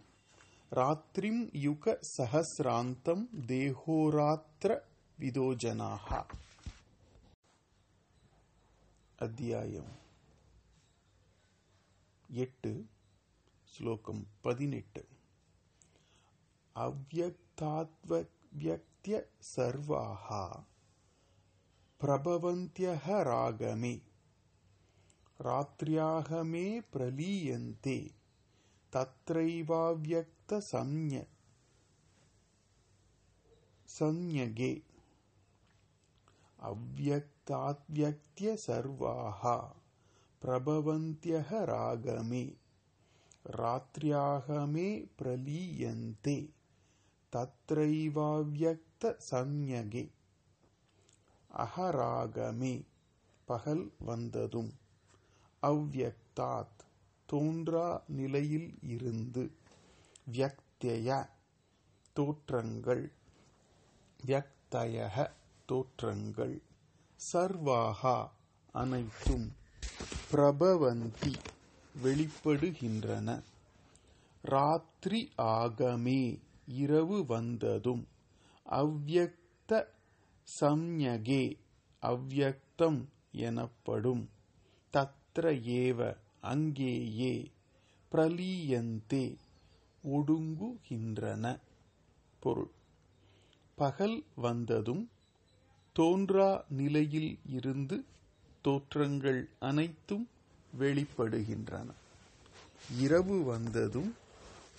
[0.73, 4.71] ராத்திரிம் யுக சஹசிராந்தம் தேகோராத்திர
[5.19, 6.09] விதோஜனாக
[9.19, 9.93] அத்தியாயம்
[12.30, 12.72] எட்டு
[13.74, 15.04] ஸ்லோகம் பதினெட்டு
[16.76, 18.68] அவ்வக்தாத்வக்திய
[19.56, 20.28] சர்வாக
[22.02, 23.96] பிரபவந்தியஹ ராகமே
[25.40, 28.00] ராத்ரியாக மே பிரலீயந்தே
[28.94, 31.16] தத்ரைவாவ்யக்த சம்ய
[33.90, 34.74] संज्ञगे
[36.60, 39.44] अव्यक्ताद्व्यक्त्य सर्वाः
[40.47, 42.45] பிரபவந்தியக ராகமே
[43.55, 44.89] ராத்ரியாகமே
[45.19, 46.37] பிரலீயந்தே
[47.33, 50.05] தத்ரைவாவியக்த சம்யகே
[51.51, 52.75] அகராகமே
[53.49, 54.71] பகல் வந்ததும்
[55.63, 56.83] அவ்வியக்தாத்
[57.29, 59.45] தோன்றா நிலையில் இருந்து
[60.31, 61.09] வியக்தய
[62.17, 63.05] தோற்றங்கள்
[64.21, 65.17] வியக்தயக
[65.69, 66.57] தோற்றங்கள்
[67.21, 68.19] சர்வாகா
[68.75, 69.47] அனைத்தும்
[70.31, 71.33] பிரபவந்தி
[71.95, 73.43] வெளிப்படுகின்றன.
[74.43, 78.07] ராத்திரி ஆகமே இரவு வந்ததும்
[78.67, 79.71] அவ்யக்த
[80.61, 81.57] சம்யகே
[82.03, 84.29] அவ்யக்தம் எனப்படும்.
[84.93, 85.45] தத்ர
[85.77, 87.51] ஏவ அங்கேயே
[88.13, 89.25] பிரலீயந்தே
[90.05, 91.61] ஒடுங்குகின்றன.
[92.41, 92.71] பொருள்.
[93.75, 95.11] பகல் வந்ததும்
[95.97, 98.05] தோன்றா நிலையில் இருந்து
[98.67, 100.29] தோற்றங்கள் அனைத்தும்
[100.79, 101.87] வெளிப்படுகின்றன.
[102.97, 104.15] இரவு வந்ததும்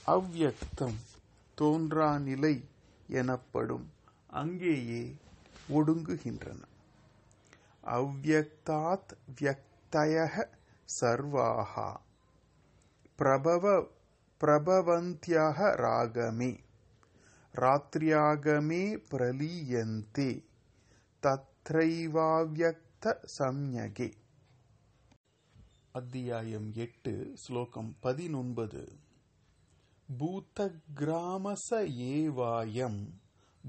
[0.08, 0.98] அவ்யக்தம்
[1.56, 2.64] தோன்றா நிலை
[3.08, 3.92] எனப்படும்
[4.28, 5.16] அங்கேயே
[5.70, 6.62] ஒடுங்குகின்றன.
[7.84, 10.44] அவ்யக்தாத் வியக்தய
[11.02, 12.00] சர்வாக
[13.16, 13.88] பிரபவ
[14.42, 16.60] பிரபவந்தியாக ராகமே.
[17.56, 20.46] ராத்ரியாகமே பிரலீயந்தே.
[23.00, 24.14] சித்த சம்யகே
[25.92, 28.98] அத்தியாயம் எட்டு ஸ்லோகம் பதினொன்பது.
[30.18, 33.10] பூத்த கிராமச ஏவாயம்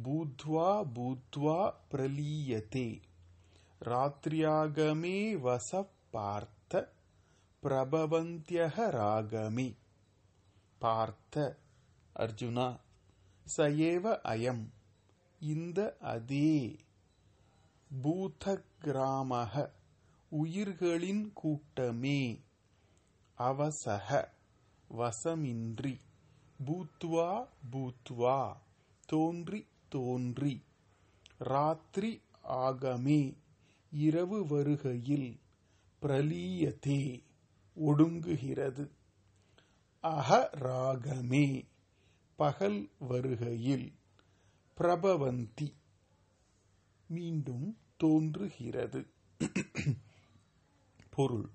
[0.04, 3.02] பூத்வா பூத்வா பிரலீயதே.
[3.84, 6.92] ராத்ரியாகமே வச பார்த்த
[7.62, 9.76] பிரபவந்தியக ராகமே.
[10.78, 11.58] பார்த்த
[12.16, 12.80] அர்ஜுனா
[13.56, 14.68] சயேவ அயம்
[15.40, 16.76] இந்த அதே.
[18.02, 19.70] பூதகிராமக
[20.28, 22.40] உயிர்களின் கூட்டமே.
[23.38, 24.28] அவசக
[24.98, 25.98] வசமின்றி
[26.66, 28.56] பூத்வா பூத்வா
[29.06, 30.62] தோன்றி தோன்றி
[31.38, 33.36] ராத்திரி ஆகமே
[33.90, 35.40] இரவு வருகையில்
[36.02, 37.22] பிரலீயத்தே
[37.76, 38.88] ஒடுங்குகிறது.
[40.02, 41.64] அகராகமே
[42.36, 43.92] பகல் வருகையில்
[44.76, 45.74] பிரபவந்தி
[47.08, 49.06] மீண்டும் தோன்றுகிறது.
[51.10, 51.48] பொருள்.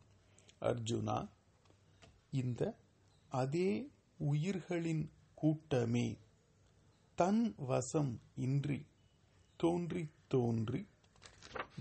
[0.62, 1.28] அர்ஜுனா
[2.32, 2.78] இந்த
[3.30, 3.88] அதே
[4.18, 6.18] உயிர்களின் கூட்டமே
[7.16, 8.86] தன் வசம் இன்றி
[9.58, 10.86] தோன்றி தோன்றி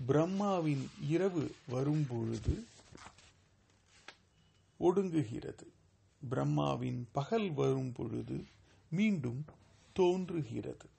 [0.07, 2.65] பிரம்மாவின் இரவு வரும்பொழுது
[4.79, 5.67] ஒடுங்குகிறது.
[6.29, 8.45] பிரம்மாவின் பகல் வரும் பொழுது
[8.89, 9.45] மீண்டும்
[9.93, 10.89] தோன்றுகிறது.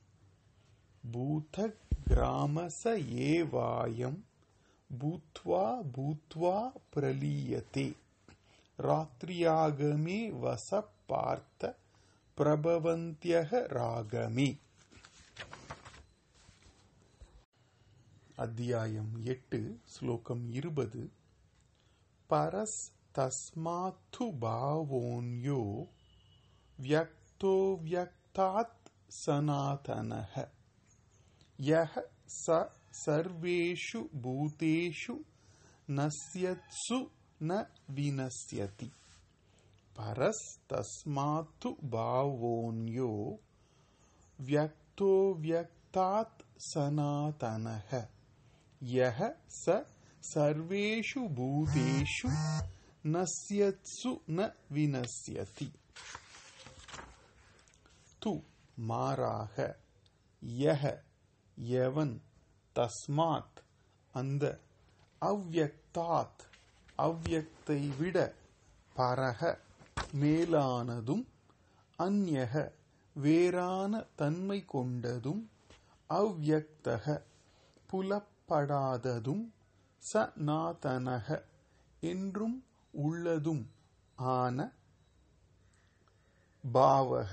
[1.12, 1.76] பூத
[2.09, 2.83] கிராமச
[3.25, 4.19] ஏவாயம்
[4.89, 5.65] பூத்வா
[5.95, 6.55] பூத்வா
[6.93, 7.87] பிரலீயத்தே
[8.79, 10.69] ராத்திரியாகமே வச
[11.07, 11.71] பார்த்த
[12.37, 14.49] பிரபவந்தியக ராகமே
[18.37, 21.01] அத்தியாயம் எட்டு ஸ்லோகம் இருபது
[22.29, 22.79] பரஸ்
[23.15, 25.63] தஸ்மாத்து பாவோன்யோ
[26.79, 30.33] வியக்தோ வியக்தாத் சனாதனः
[31.60, 31.94] यः
[32.28, 35.14] स सर्वेषु भूतेषु
[35.90, 36.98] नश्यत्सु
[37.42, 38.90] न विनश्यति
[39.98, 43.10] परस्तस्मात्तु भावोऽन्यो
[44.40, 48.06] व्यक्तो व्यक्तात् सनातनः।
[48.82, 49.84] यः स
[50.22, 52.28] सर्वेषु भूतेषु
[53.06, 55.72] नश्यत्सु न विनश्यति
[58.22, 58.42] तु
[58.78, 59.62] माराह
[60.44, 60.90] यः
[61.58, 62.14] எவன்
[62.76, 63.58] தஸ்மாத்
[64.14, 64.44] அந்த
[65.22, 66.42] அவ்யக்தாத்
[66.98, 68.18] அவ்யக்தை விட
[68.96, 69.40] பரக
[70.20, 71.24] மேலானதும்
[71.98, 72.54] அந்யக
[73.16, 75.42] வேறான தன்மை கொண்டதும்
[76.10, 77.06] அவ்யக்தக
[77.90, 79.44] புலப்படாததும்
[80.02, 81.28] சநாதனக
[82.02, 82.58] என்றும்
[82.94, 83.64] உள்ளதும்
[84.18, 84.58] ஆன
[86.64, 87.32] பாவக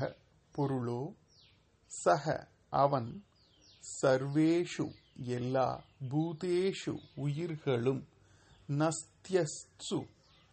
[0.55, 1.01] பொருளோ
[1.91, 2.25] சக
[2.73, 3.09] அவன்
[3.83, 8.01] சர்வேஷு எல்லா பூதேஷு உயிர்களும்
[8.69, 9.99] நஸ்தியஸ்து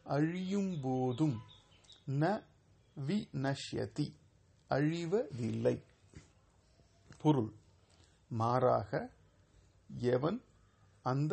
[0.06, 1.36] அழியும் போதும்
[2.20, 2.42] ந
[2.96, 4.06] விநஷ்யதி
[4.70, 5.76] அழிவதில்லை.
[7.18, 7.52] பொருள்
[8.30, 8.90] மாறாக
[10.12, 10.42] எவன்
[11.02, 11.32] அந்த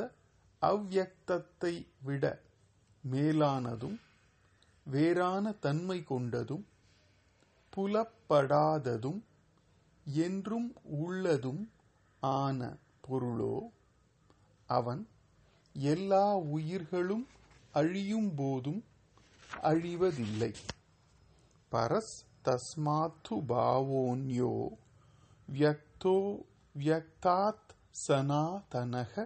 [0.61, 2.41] அவ்யக்தத்தை விட
[3.03, 3.97] மேலானதும்
[4.85, 6.65] வேறான தன்மை கொண்டதும்
[7.73, 9.21] புலப்படாததும்
[10.05, 11.61] என்றும் உள்ளதும்
[12.27, 13.55] ஆன பொருளோ
[14.65, 15.07] அவன்
[15.73, 17.27] எல்லா உயிர்களும்
[17.71, 18.83] அழியும் போதும்
[19.61, 20.53] அழிவதில்லை.
[21.71, 22.15] பரஸ்
[22.45, 24.53] தஸ்மாத்து பாவோன்யோ
[25.53, 26.17] வியக்தோ
[26.79, 27.71] வியக்தாத்
[28.07, 29.25] சனாதனக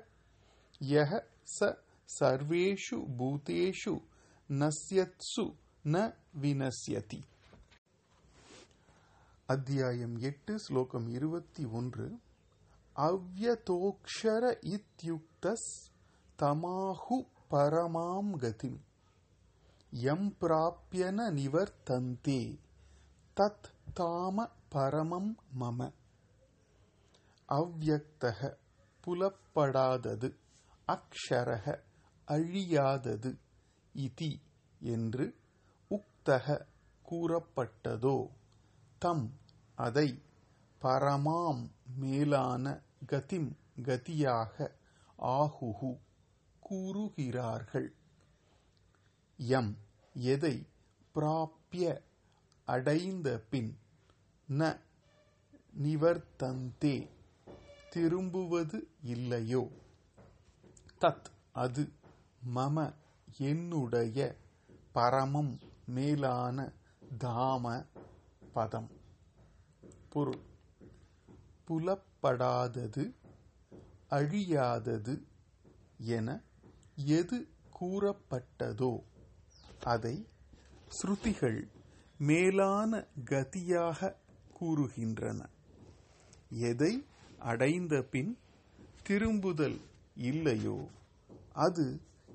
[0.80, 1.22] யஹ
[1.60, 1.74] ச
[2.20, 3.96] சர்வேஷு பூதேஷு
[4.50, 5.46] நஸ்யத்சு
[5.86, 7.22] ந வினஸ்யதி.
[9.46, 12.08] அத்தியாயம் எட்டு ஸ்லோகம் இருபத்தி ஒன்று.
[13.00, 15.70] அவ்யதோக்ஷர இத்யுக்தஸ்
[16.40, 17.18] தமாஹு
[17.52, 18.80] பரமாம் கதிம்.
[19.92, 22.60] எம் பிராப்பியன நிவர்த்தந்தே.
[23.38, 25.92] தத் தாம பரமம் மம.
[27.50, 28.58] அவ்யக்தக
[29.04, 30.36] புலப்படாதது
[30.88, 31.84] அக்ஷரக
[32.28, 33.38] அழியாதது
[33.96, 34.40] இதி
[34.80, 35.36] என்று
[35.92, 36.66] உக்தக
[37.06, 38.30] கூறப்பட்டதோ
[39.00, 39.40] தம்
[39.76, 40.24] அதை
[40.82, 41.64] பரமாம்
[42.00, 43.52] மேலான கதிம்
[43.84, 44.72] கதியாக
[45.18, 46.00] ஆகுகு
[46.60, 47.94] கூறுகிறார்கள்.
[49.38, 49.78] எம்
[50.14, 50.68] எதை
[51.16, 52.02] பிராப்பிய
[52.66, 53.80] அடைந்த பின்
[54.50, 54.80] ந
[55.84, 57.08] நிவர்த்தந்தே
[57.90, 59.70] திரும்புவது இல்லையோ?
[61.02, 61.92] தத் அது
[62.56, 62.94] மம
[63.38, 64.36] என்னுடைய
[64.92, 66.72] பரமம் மேலான
[67.20, 67.86] தாம
[68.54, 68.90] பதம்.
[70.10, 70.42] பொருள்
[72.22, 73.04] படாதது
[74.10, 75.16] அழியாதது
[75.98, 76.42] என
[76.96, 77.48] எது
[77.80, 78.94] கூறப்பட்டதோ
[79.84, 80.28] அதை
[80.96, 81.60] ஸ்ருதிகள்
[82.18, 84.16] மேலான கதியாக
[84.60, 85.40] கூறுகின்றன.
[86.50, 87.06] எதை
[87.40, 88.38] அடைந்த பின்
[89.04, 89.80] திரும்புதல்
[90.16, 90.78] இல்லையோ
[91.54, 91.86] அது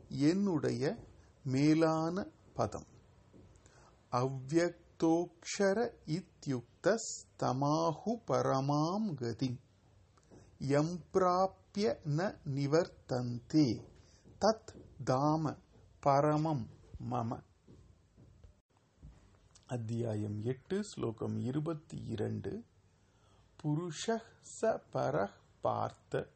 [0.08, 0.96] என்னுடைய
[1.44, 2.86] மேலான பதம்.
[4.12, 5.78] அவ்வக்தோக்ஷர
[6.16, 9.50] இத்யுக்தஸ்தமாஹு பரமாம் கதி.
[10.68, 10.98] யம்
[12.04, 13.84] ந நிவர்த்தந்தே.
[14.40, 15.56] தத் தாம
[16.06, 16.66] பரமம்
[17.10, 17.42] மம.
[19.66, 22.64] அத்தியாயம் எட்டு ஸ்லோகம் இருபத்தி இரண்டு
[23.62, 24.16] புருஷ
[24.60, 26.28] ச பர பார்த்த.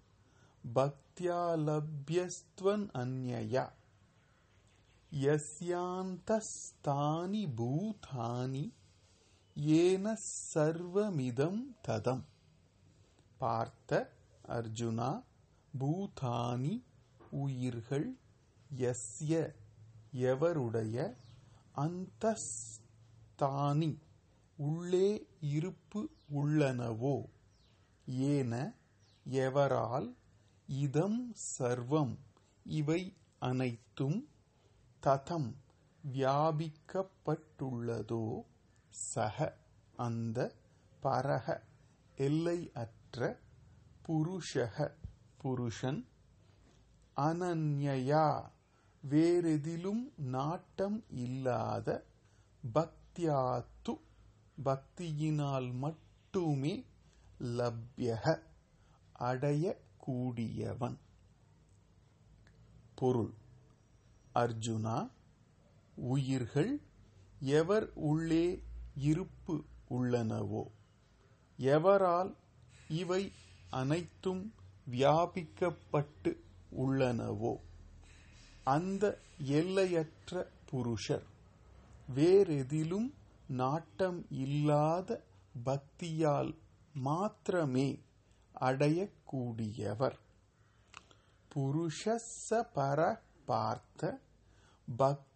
[0.74, 3.72] பக்தியாலபியஸ்துவன் அந்நயா.
[5.12, 8.72] யஸ்யாந்தஸ்தானி பூதானி.
[9.55, 10.18] ஏன
[10.55, 12.24] சர்வமிதம் ததம்.
[13.39, 14.16] பார்த்த
[14.49, 15.22] அர்ஜுனா
[15.78, 16.84] பூதானி
[17.30, 18.18] உயிர்கள்
[18.78, 19.55] யஸ்ய
[20.11, 21.16] எவருடைய
[21.76, 23.99] அந்தஸ்தானி
[24.57, 27.26] உள்ளே இருப்பு உள்ளனவோ?
[28.07, 28.74] ஏன
[29.30, 30.16] எவரால்?
[30.66, 32.18] இதம் சர்வம்
[32.64, 34.28] இவை அனைத்தும்
[35.03, 35.57] ததம்
[36.12, 38.44] வியாபிக்கப்பட்டுள்ளதோ?
[38.88, 39.57] சக
[39.96, 40.53] அந்த
[41.03, 41.62] பரக
[42.16, 43.46] எல்லை அற்ற
[44.09, 44.94] புருஷக
[45.36, 46.06] புருஷன்
[47.16, 48.50] அனன்யா
[49.11, 52.04] வேறெதிலும் நாட்டம் இல்லாத
[52.74, 54.00] பக்தியாத்து
[54.64, 56.84] பக்தியினால் மட்டுமே
[57.42, 58.42] லப்யக
[59.20, 60.96] அடையக்கூடியவன்.
[62.94, 63.32] பொருள்
[64.34, 65.11] அர்ஜுனா
[65.94, 66.80] உயிர்கள்
[67.38, 68.62] எவர் உள்ளே
[68.94, 70.64] இருப்பு உள்ளனவோ?
[71.59, 72.34] எவரால்
[72.88, 73.32] இவை
[73.70, 74.54] அனைத்தும்
[74.90, 76.36] வியாபிக்கப்பட்டு
[76.78, 77.60] உள்ளனவோ?
[78.64, 81.22] அந்த எல்லையற்ற புருஷர்
[82.14, 83.14] வேறெதிலும்
[83.48, 85.24] நாட்டம் இல்லாத
[85.64, 86.58] பக்தியால்
[86.92, 88.02] மாத்திரமே
[88.60, 90.18] அடையக்கூடியவர்.
[91.54, 94.20] புருஷஸ்ஸ பர பார்த்த
[94.98, 95.26] பக்தியா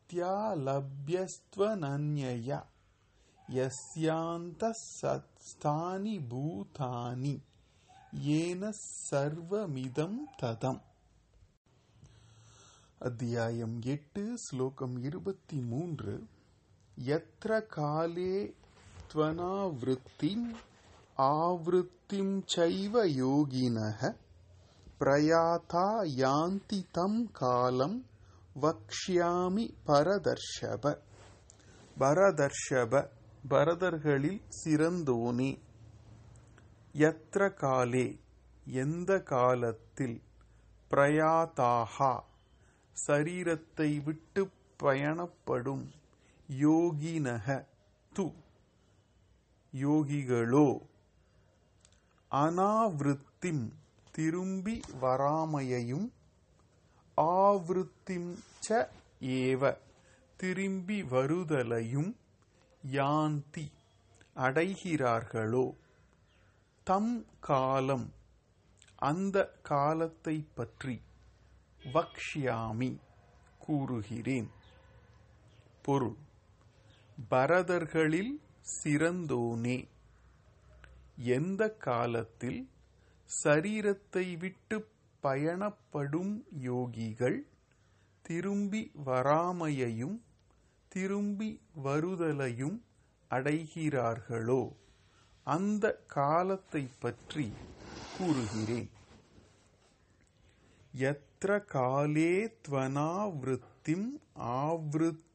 [3.49, 4.71] யஸ்யாந்த
[5.03, 7.41] சத்ஸ்தானி பூதானி.
[8.38, 8.62] ஏன
[9.08, 10.82] சர்வமிதம் ததம்
[13.02, 16.16] அத்தியாயம் எட்டு ஸ்லோகம் இருபத்தி மூன்று
[16.98, 18.34] யத்ர காலே
[19.10, 20.48] त्वनावृत्तिम्
[21.28, 24.02] आवृत्तिं चैव योगिनः
[25.00, 27.94] प्रयाता यान्ति तं कालं
[28.58, 30.84] வக்ஷ்யாமி பரதர்ஷப
[31.98, 32.94] பரதர்ஷப
[33.44, 35.50] பரதர்களில் சிறந்தோனே
[36.99, 38.21] யத்ர காலே
[38.65, 40.23] எந்த காலத்தில்
[40.91, 42.23] பிரயாதாகா?
[43.07, 45.93] சரீரத்தை விட்டு பயணப்படும்
[46.61, 47.65] யோகினக
[48.13, 48.33] து.
[49.73, 50.81] யோகிகளோ
[52.31, 53.69] அனாவிருத்திம்
[54.11, 56.13] திரும்பி வராமையையும்
[57.17, 58.37] ஆவிருத்திம்
[58.69, 58.87] ச
[59.21, 59.77] ஏவ
[60.37, 62.17] திரும்பி வருதலையும்
[62.93, 63.71] யாந்தி
[64.35, 65.75] அடைகிறார்களோ?
[66.85, 68.13] தம் காலம்.
[68.97, 71.03] அந்த காலத்தை பற்றி
[71.85, 72.99] வக்ஷியாமி
[73.59, 74.51] கூறுகிறேன்.
[75.83, 76.17] பொருள்.
[77.29, 78.41] பரதர்களில்
[78.85, 79.89] சிறந்தோனே.
[81.17, 82.69] எந்த காலத்தில்
[83.45, 84.89] சரீரத்தை விட்டு
[85.21, 87.41] பயணப்படும் யோகிகள்
[88.23, 90.21] திரும்பி வராமையையும்
[90.89, 92.83] திரும்பி வருதலையும்
[93.29, 94.77] அடைகிறார்களோ?
[95.47, 97.47] அந்த காலத்தை பற்றி
[98.17, 98.91] கூறுகிறேன்.
[100.95, 102.33] எத்திர காலே
[102.65, 104.09] त्वनावृत्तिम्
[104.57, 105.31] ஆவृत्तिम्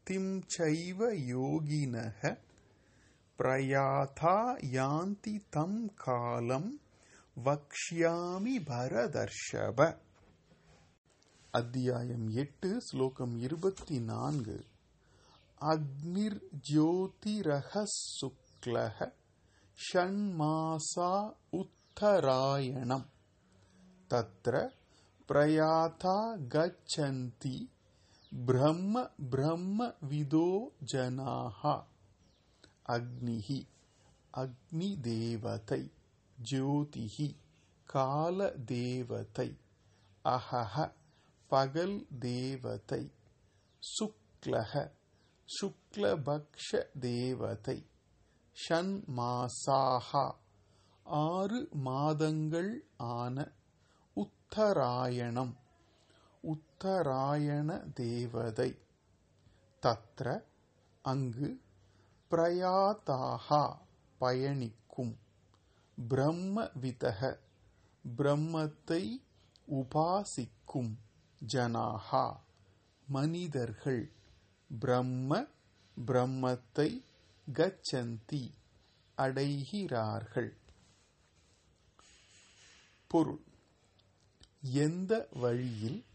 [0.48, 1.00] சைவ
[1.32, 2.22] யோகினக
[3.40, 4.36] பிரயாதா
[4.72, 6.70] யாந்தி தம் காலம்
[7.38, 9.80] வக்ஷ்யாமி பரதர்ஷப
[11.54, 14.58] அத்தியாயம் எட்டு ஸ்லோகம் இருபத்தி நான்கு
[15.62, 16.40] அக்னிர்
[16.72, 17.84] ஜோதிரக
[18.14, 18.98] சுக்லக
[19.80, 23.02] षण्मासा उत्तरायणम्।
[24.12, 24.72] तत्र
[25.28, 27.70] प्रयाता गच्छन्ति
[28.34, 31.84] ब्रह्म ब्रह्मविदो जनाः।
[32.90, 33.66] अग्निः
[34.36, 35.90] अग्निदेवतै
[36.40, 37.34] ज्योतिः
[37.90, 39.58] कालदेवतै
[40.26, 40.90] अहः
[41.52, 43.12] पगल्देवतै
[43.84, 44.90] शुक्लः
[45.50, 47.84] शुक्लभक्षदेवतै।
[48.58, 50.36] ஷன் தேவதை
[51.04, 53.52] ஆறு மாதங்கள் ஆன
[54.16, 55.56] உத்தராயணம்.
[56.42, 58.80] உத்தராயண தேவதை.
[59.82, 60.44] தத்ர
[61.02, 61.62] அங்கு
[62.30, 63.78] பிரயாதாக
[64.18, 65.18] பயணிக்கும்.
[66.10, 67.40] பிரம்மவிதக
[68.18, 69.24] பிரம்மத்தை
[69.72, 70.96] உபாசிக்கும்
[71.48, 72.40] ஜனாகா
[73.08, 74.12] மனிதர்கள்
[74.80, 75.46] பிரம்ம
[76.06, 77.07] பிரம்மத்தை
[77.54, 78.50] கச்சந்தி
[79.18, 80.58] அடைகிறார்கள்.
[83.08, 83.42] பொருள்.
[84.60, 86.06] எந்த வழியில்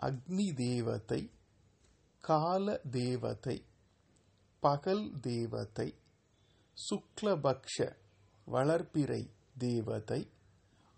[0.00, 1.30] அக்னி தேவதை
[2.20, 3.64] கால தேவதை
[4.60, 5.94] பகல் தேவதை
[6.76, 7.96] சுக்லபக்ஷ
[8.46, 10.30] வளர்ப்பிறை தேவதை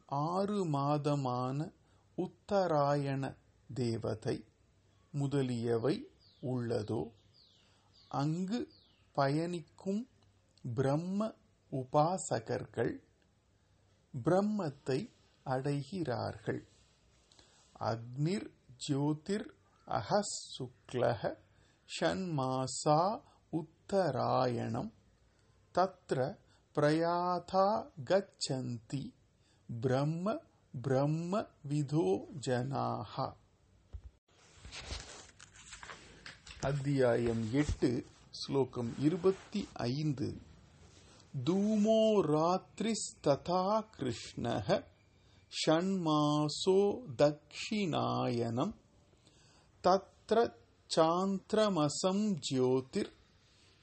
[0.07, 1.72] ஆறு மாதமான
[2.16, 3.36] உத்தராயண
[3.74, 4.44] தேவதை
[5.12, 6.09] முதலியவை
[6.42, 7.12] உள்ளதோ
[8.09, 8.68] அங்கு
[9.19, 10.03] பயணிக்கும்
[10.77, 11.29] பிரம்ம
[11.73, 12.95] உபாசகர்கள்
[14.14, 15.01] பிரம்மத்தை
[15.47, 16.62] அடைகிறார்கள்.
[17.91, 18.49] அக்னிர்
[18.87, 19.49] ஜோதிர்
[19.87, 21.33] அஹஸ் சுக்லக
[21.89, 23.01] ஷண்மாசா
[23.53, 24.93] உத்தராயணம்
[25.75, 26.19] தத்ர
[26.77, 27.69] பிரயாதா
[28.11, 29.05] கச்சந்தி
[29.69, 30.37] பிரம்ம
[30.85, 31.33] பிரம்ம
[31.71, 32.09] விதோ
[32.47, 33.14] ஜனாக
[36.69, 37.91] அத்தியாயம் எட்டு.
[38.37, 40.37] ஸ்லோகம் இருபத்தி ஐந்து.
[41.45, 44.84] தூமோ ராத்திரிஸ்ததா கிருஷ்ணக
[45.66, 48.74] ஷண்மாசோ தக்ஷிணாயனம்
[49.82, 50.53] தத்ர
[50.97, 53.12] சாந்திரமசம் ஜோதிர்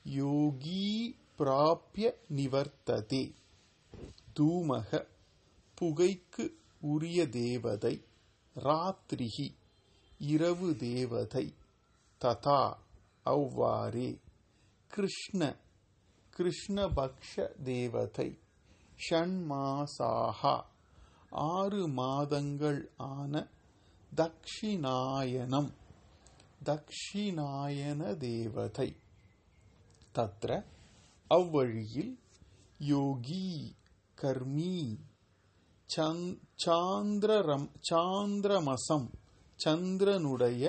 [0.04, 3.34] யோகீ பிராபிய நிவர்த்ததே.
[4.40, 5.08] தூமக
[5.82, 8.06] புகைக்கு உரிய தேவதை
[8.56, 9.56] ராத்திரிகி
[10.20, 11.54] இரவு தேவதை
[12.22, 12.74] ததா.
[13.24, 14.22] அவ்வாறே.
[14.94, 15.42] கிருஷ்ண
[16.34, 17.34] கிருஷ்ணபக்ஷ
[17.64, 18.30] தேவதை
[19.00, 20.56] ஷண்மாசாகா
[21.46, 23.44] ஆறு மாதங்கள் ஆன
[24.12, 25.72] தக்ஷிணாயனம்
[26.64, 28.90] தக்ஷிணாயன தேவதை
[30.16, 30.52] தத்ர
[31.32, 32.14] அவ்வழியில்
[32.88, 33.46] யோகி
[34.18, 34.76] கர்மி
[36.60, 39.08] சாந்திரம் சாந்திரமசம்
[39.60, 40.64] சந்திரனுடைய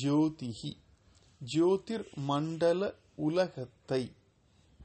[0.00, 0.72] ஜோதிகி
[1.40, 2.82] ஜோதிர் மண்டல
[3.20, 4.12] உலகத்தை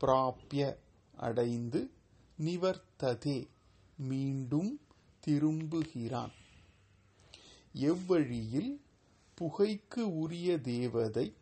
[0.01, 0.77] பிராபிய
[1.17, 1.89] அடைந்து
[2.39, 3.47] நிவர்த்ததே.
[3.97, 4.79] மீண்டும்
[5.19, 6.31] திரும்புகிறான்.
[7.73, 8.81] எவ்வழியில்
[9.35, 11.33] புகைக்கு உரிய தேவதை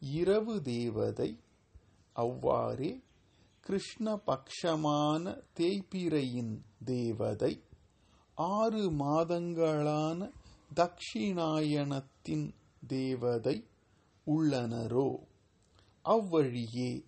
[0.00, 1.38] இரவு தேவதை
[2.12, 3.00] அவ்வாறே
[3.66, 7.62] கிருஷ்ணபக்ஷமான தேய்பிரையின் தேவதை
[8.34, 10.30] ஆறு மாதங்களான
[10.76, 12.54] தக்ஷிணாயனத்தின்
[12.86, 13.66] தேவதை
[14.26, 15.27] உள்ளனரோ?
[16.08, 17.04] அவ்வழியே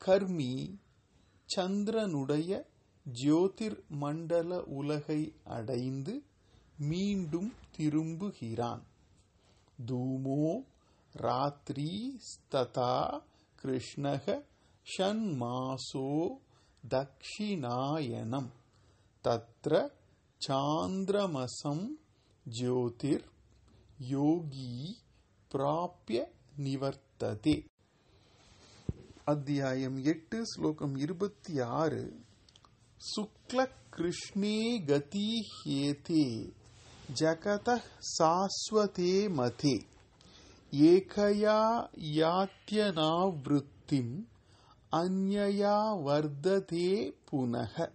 [0.00, 0.78] கர்மி
[1.56, 2.62] சந்திரனுடைய
[3.12, 6.22] ஜோதிர் மண்டல உலகை அடைந்து
[6.78, 8.82] மீண்டும் திரும்புகிறான்.
[9.86, 10.64] தூமோ
[11.12, 13.20] ராத்திரி ஸ்ததா
[13.62, 14.42] கிருஷ்ணக
[14.96, 16.26] ஷண்மாசோ
[16.88, 18.50] தக்ஷிணாயனம்.
[19.24, 19.90] தத்ர
[20.46, 21.86] சாந்திரமசம்
[22.44, 23.24] ஜோதிர்
[23.98, 24.96] யோகி
[25.50, 26.24] பிராப்பிய
[26.58, 27.67] நிவர்த்ததே.
[29.28, 32.20] அத்தியாயம் எட்டு ஸ்லோகம் இருபத்தி ஆறு.
[32.98, 36.52] சுக்ல கிருஷ்ணே கதி ஹேதே
[37.14, 37.82] ஜகத
[38.18, 39.80] சாஸ்வதே மதே.
[40.70, 44.24] ஏகயா யாத்தியனாவிருத்திம்
[44.92, 47.92] அந்யயா வர்ததே புனக.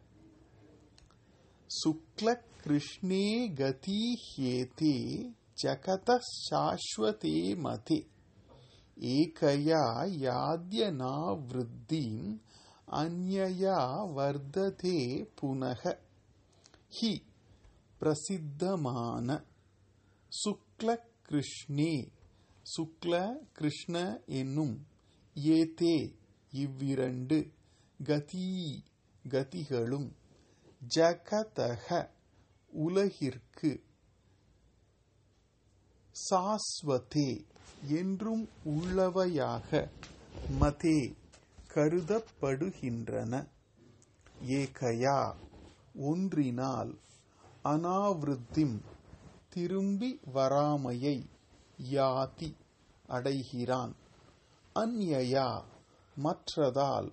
[1.68, 5.30] சுக்ல கிருஷ்ணே கதி ஹேதே
[5.64, 6.20] ஜகத
[6.50, 8.12] சாஸ்வதே மதே.
[8.98, 12.40] ஏகையா யாத்யனாவிருத்திம்
[12.88, 16.00] அந்யயா வர்ததே புனக.
[17.02, 17.24] ஹி
[18.00, 19.44] பிரசித்தமான
[20.46, 22.12] சுக்ல கிருஷ்ணே
[22.78, 24.86] சுக்ல கிருஷ்ண என்னும்
[25.34, 26.16] ஏதே
[26.52, 27.52] இவ்விரண்டு
[28.04, 28.84] கதி
[29.30, 30.12] கதிகளும்
[30.96, 32.10] ஜகதக
[32.68, 33.84] உலகிற்கு
[36.30, 37.52] சாஸ்வதே.
[37.82, 39.90] என்றும் உள்ளவையாக
[40.60, 41.14] மதே
[41.74, 43.48] கருதப்படுகின்றன.
[44.48, 45.36] ஏகயா
[45.96, 46.98] ஒன்றினால்
[47.64, 48.80] அனாவிருத்திம்
[49.50, 51.24] திரும்பி வராமையை
[51.92, 52.56] யாதி
[53.08, 53.94] அடைகிறான்.
[54.76, 55.64] அந்யயா
[56.24, 57.12] மற்றதால்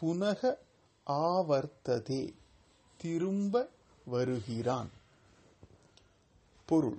[0.00, 0.54] புனக
[1.06, 2.34] ஆவர்த்ததே
[2.96, 3.68] திரும்ப
[4.04, 4.90] வருகிறான்.
[6.66, 6.98] பொருள்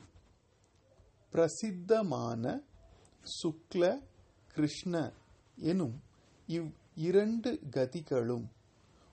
[1.32, 2.60] பிரசித்தமான
[3.24, 4.02] சுக்ல
[4.54, 5.12] கிருஷ்ண
[5.56, 6.02] எனும்
[6.48, 8.48] இவ் இரண்டு கதிகளும்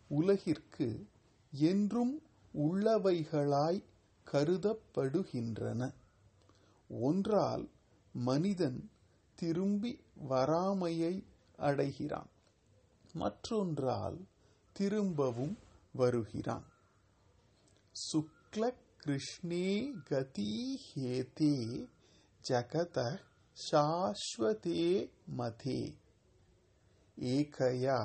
[0.08, 1.06] உலகிற்கு
[1.50, 2.22] என்றும்
[2.54, 3.82] உள்ளவைகளாய்
[4.32, 5.92] கருதப்படுகின்றன.
[6.88, 7.68] ஒன்றால்
[8.12, 8.90] மனிதன்
[9.34, 11.24] திரும்பி வராமையை
[11.56, 12.28] அடைகிறான்.
[13.12, 14.18] மற்றொன்றால்
[14.72, 15.58] திரும்பவும்
[15.92, 16.64] வருகிறான்.
[18.12, 21.88] சுக்ல கிருஷ்ணே கதி ஹேதே
[22.48, 23.26] ஜகத
[23.57, 24.85] சாஸ்வதே
[25.37, 25.81] மதே
[27.17, 27.99] ஏகயா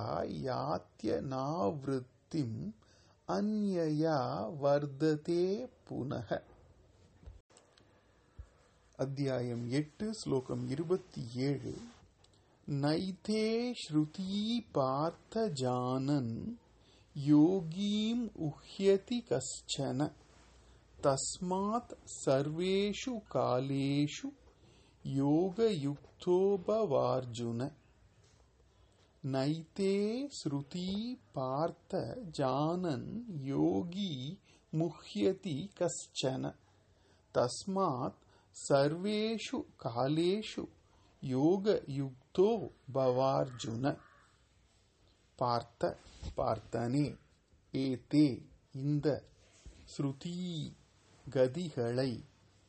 [1.31, 2.59] யாத்யனாவிருத்திம்
[3.29, 4.19] அந்யயா
[4.61, 5.45] வர்ததே
[5.87, 6.29] புனக
[8.99, 11.73] அத்தியாயம் எட்டு ஸ்லோகம் இருபத்தி ஏழு
[12.67, 13.45] நைதே
[13.83, 14.41] ஸ்ருதி
[14.73, 16.35] பார்த்த ஜானன்
[17.17, 20.01] யோகீம் உஹ்யதி கஷ்சன
[20.99, 24.29] தஸ்மாத் சர்வேஷு காலேஷு
[26.31, 27.61] யோகயுக்தோபவார்ஜுன
[29.25, 29.97] நைதே
[30.39, 30.89] ஸ்ருதி
[31.33, 32.01] பார்த்த
[32.39, 33.09] ஜானன்
[33.49, 34.13] யோகி
[34.73, 36.53] முஹ்யதி கஷ்சன
[37.35, 38.19] தஸ்மாத்
[38.57, 40.65] சர்வேஷு காலேஷு
[41.23, 42.51] யோகயுக்தோ
[42.95, 43.85] பவார்ஜுன
[45.39, 45.83] பார்த்த
[46.37, 47.07] பார்த்தனே
[47.75, 48.29] ஏதே
[48.83, 49.07] இந்த
[49.93, 50.37] ஸ்ருதி
[51.27, 52.13] கதிகளை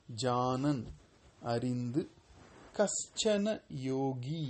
[0.09, 0.83] ஜானன்
[1.45, 2.01] அறிந்து
[2.74, 3.46] கஷ்டன
[3.82, 4.44] யோகி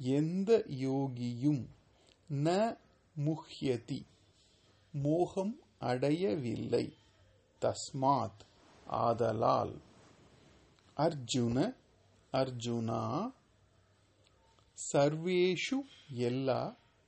[0.00, 0.50] எந்த
[0.82, 1.62] யோகியும்
[2.30, 2.48] ந
[3.16, 4.00] முஹ்யதி
[4.94, 6.86] மோகம் அடையவில்லை
[7.62, 8.42] தஸ்மாத்
[8.86, 9.74] ஆதலால்
[10.96, 11.58] அர்ஜுன
[12.32, 13.02] அர்ஜுனா
[14.78, 15.78] சர்வேஷு
[16.28, 16.60] எல்லா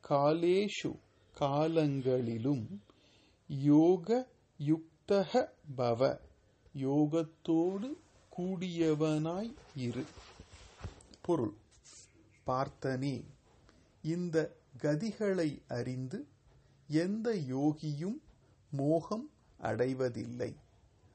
[0.04, 0.90] காலேஷு
[1.36, 2.64] காலங்களிலும்
[3.50, 4.08] யோக
[4.60, 5.32] யுக்தக
[5.76, 6.00] பவ
[6.74, 7.88] யோகத்தோடு
[8.38, 10.04] கூடியவனாய் இரு.
[11.20, 11.52] பொருள்.
[12.46, 13.24] பார்த்தனே
[14.02, 16.26] இந்த கதிகளை அறிந்து
[16.88, 18.20] எந்த யோகியும்
[18.70, 19.30] மோகம்
[19.62, 20.54] அடைவதில்லை.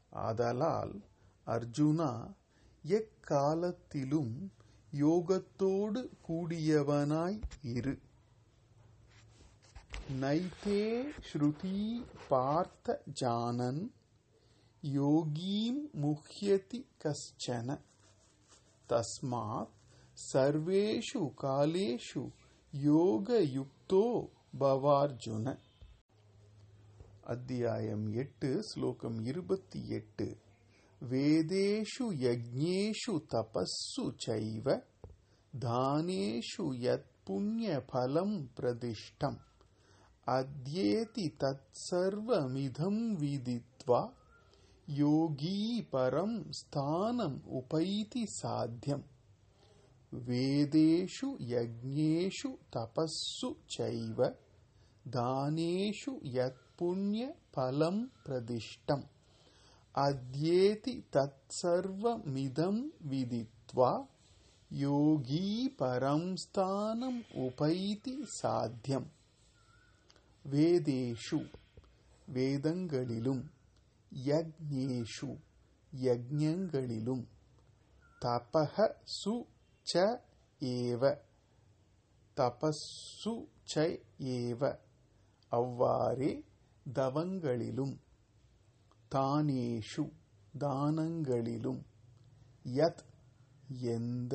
[0.10, 1.02] ஆதலால்
[1.48, 2.34] அர்ஜுனா
[2.88, 4.52] எக்காலத்திலும்
[5.00, 8.00] யோகத்தோடு கூடியவனாய் இரு.
[10.22, 13.92] நைதே ஸ்ருதி பார்த்த ஜானன்
[14.83, 17.79] யோகீம் முஹ்யதி கஷ்சன
[18.89, 19.75] தஸ்மாத்
[20.19, 22.23] சர்வேஷு காலேஷு
[22.73, 24.07] யோகயுக்தோ
[24.61, 25.55] பவார்ஜுன
[27.27, 30.27] அத்தியாயம் எட்டு ஸ்லோகம் இருபத்தி எட்டு
[31.01, 34.77] வேதேஷு யஜ்ஞேஷு தபஸ்ஸு சைவ
[35.53, 39.39] தானேஷு யத் புண்ணிய பலம் பிரதிஷ்டம்
[40.27, 44.03] அத்யேதி தத் சர்வமிதம் விதித்வா
[44.90, 49.02] योगी परं स्थानम् उपैति साध्यम्।
[50.14, 54.36] वेदेषु यज्ञेषु तपस्सु चैव
[55.08, 59.04] दानेषु यत्पुण्यफलम् प्रदिष्टम्
[59.96, 64.08] अद्येति तत्सर्वमिदम् विदित्वा
[64.74, 69.06] योगी परं स्थानम् उपैति साध्यम्।
[70.46, 71.40] वेदेषु
[72.30, 73.44] वेदङ्गलिलुम्
[74.12, 75.30] யக்ஞேஷு
[75.94, 77.24] யக்ஞங்களிலும்
[78.22, 78.76] தபஹ
[79.16, 79.34] சு
[79.86, 80.04] ச
[80.62, 81.04] ஏவ
[82.38, 83.34] தபஸ்ஸு
[83.66, 83.86] ச
[84.36, 84.62] ஏவ
[85.52, 86.32] அவ்வாறே
[86.86, 87.96] தவங்களிலும்
[89.12, 90.04] தானேஷு
[90.54, 91.82] தானங்களிலும்
[92.72, 93.04] யத்
[93.94, 94.34] எந்த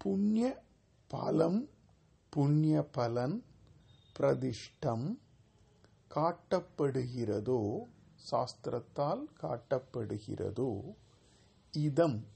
[0.00, 0.48] புண்ணிய
[1.10, 1.60] பலம்
[2.32, 3.36] புண்ணிய பலன்
[4.16, 5.06] பிரதிஷ்டம்
[6.10, 7.60] காட்டப்படுகிறதோ
[8.30, 10.94] சாஸ்திரத்தால் காட்டப்படுகிறதோ
[11.70, 12.26] இதம்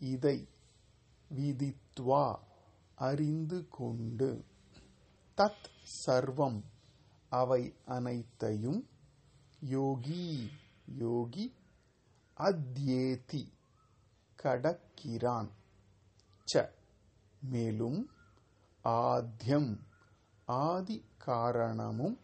[0.00, 0.48] இதை
[1.34, 2.38] விதித்வா
[2.94, 4.44] அறிந்து கொண்டு.
[5.36, 5.68] தத்
[6.06, 6.62] சர்வம்
[7.28, 8.88] அவை அனைத்தையும்
[9.60, 10.50] யோகி
[10.86, 11.54] யோகி
[12.36, 13.52] அத்யேதி
[14.42, 15.50] கடக்கிறான்.
[16.52, 16.68] ச
[17.40, 18.10] மேலும்
[18.84, 19.78] ஆத்யம்
[20.44, 22.18] ஆதி காரணமும்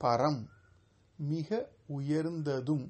[0.00, 0.46] பரம்.
[1.30, 2.86] மிக உயர்ந்ததும்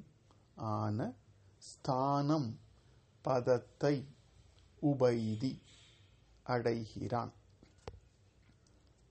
[0.55, 1.13] ஆன
[1.57, 2.59] ஸ்தானம்
[3.21, 4.05] பதத்தை
[4.81, 5.51] உபைதி
[6.45, 7.31] அடைகிறான்.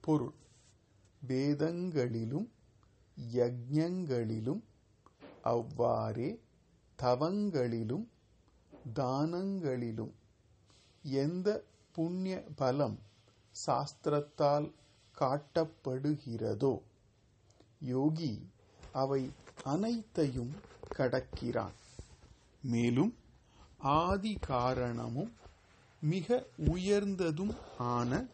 [0.03, 0.33] பொருள்
[1.21, 2.47] வேதங்களிலும்
[3.33, 4.63] யஜ்ஞங்களிலும்
[5.41, 6.39] அவ்வாறே
[6.99, 8.05] தவங்களிலும்
[8.95, 10.13] தானங்களிலும்
[11.03, 11.47] எந்த
[11.91, 12.97] புண்ணிய பலம்
[13.55, 14.67] சாஸ்திரத்தால்
[15.17, 16.73] காட்டப்படுகிறதோ
[17.79, 18.31] யோகி
[18.93, 19.31] அவை
[19.63, 20.53] அனைத்தையும்
[20.95, 21.73] கடக்கிறான்.
[22.61, 23.17] மேலும்
[23.77, 25.33] ஆதி காரணமும்
[26.01, 28.25] மிக உயர்ந்ததும் ஆன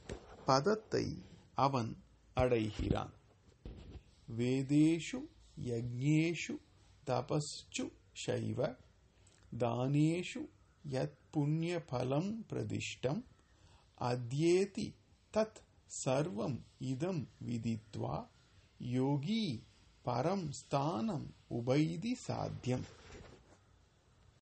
[0.46, 1.24] பதத்தை
[1.56, 1.98] அவன்
[2.34, 3.12] அடைகிறான்.
[4.38, 5.28] வேதேஷு
[5.66, 6.56] யஜ்ஞேஷு
[7.08, 8.76] தபஸ்சு சைவ
[9.60, 10.50] தானேஷு
[10.92, 13.24] யத் புண்ணிய பலம் பிரதிஷ்டம்
[14.02, 14.94] அத்யேதி
[15.34, 15.62] தத்
[16.06, 18.28] சர்வம் இதம் விதித்வா
[18.80, 19.64] யோகி
[20.10, 22.86] பரம் ஸ்தானம் உபைதி சாத்தியம்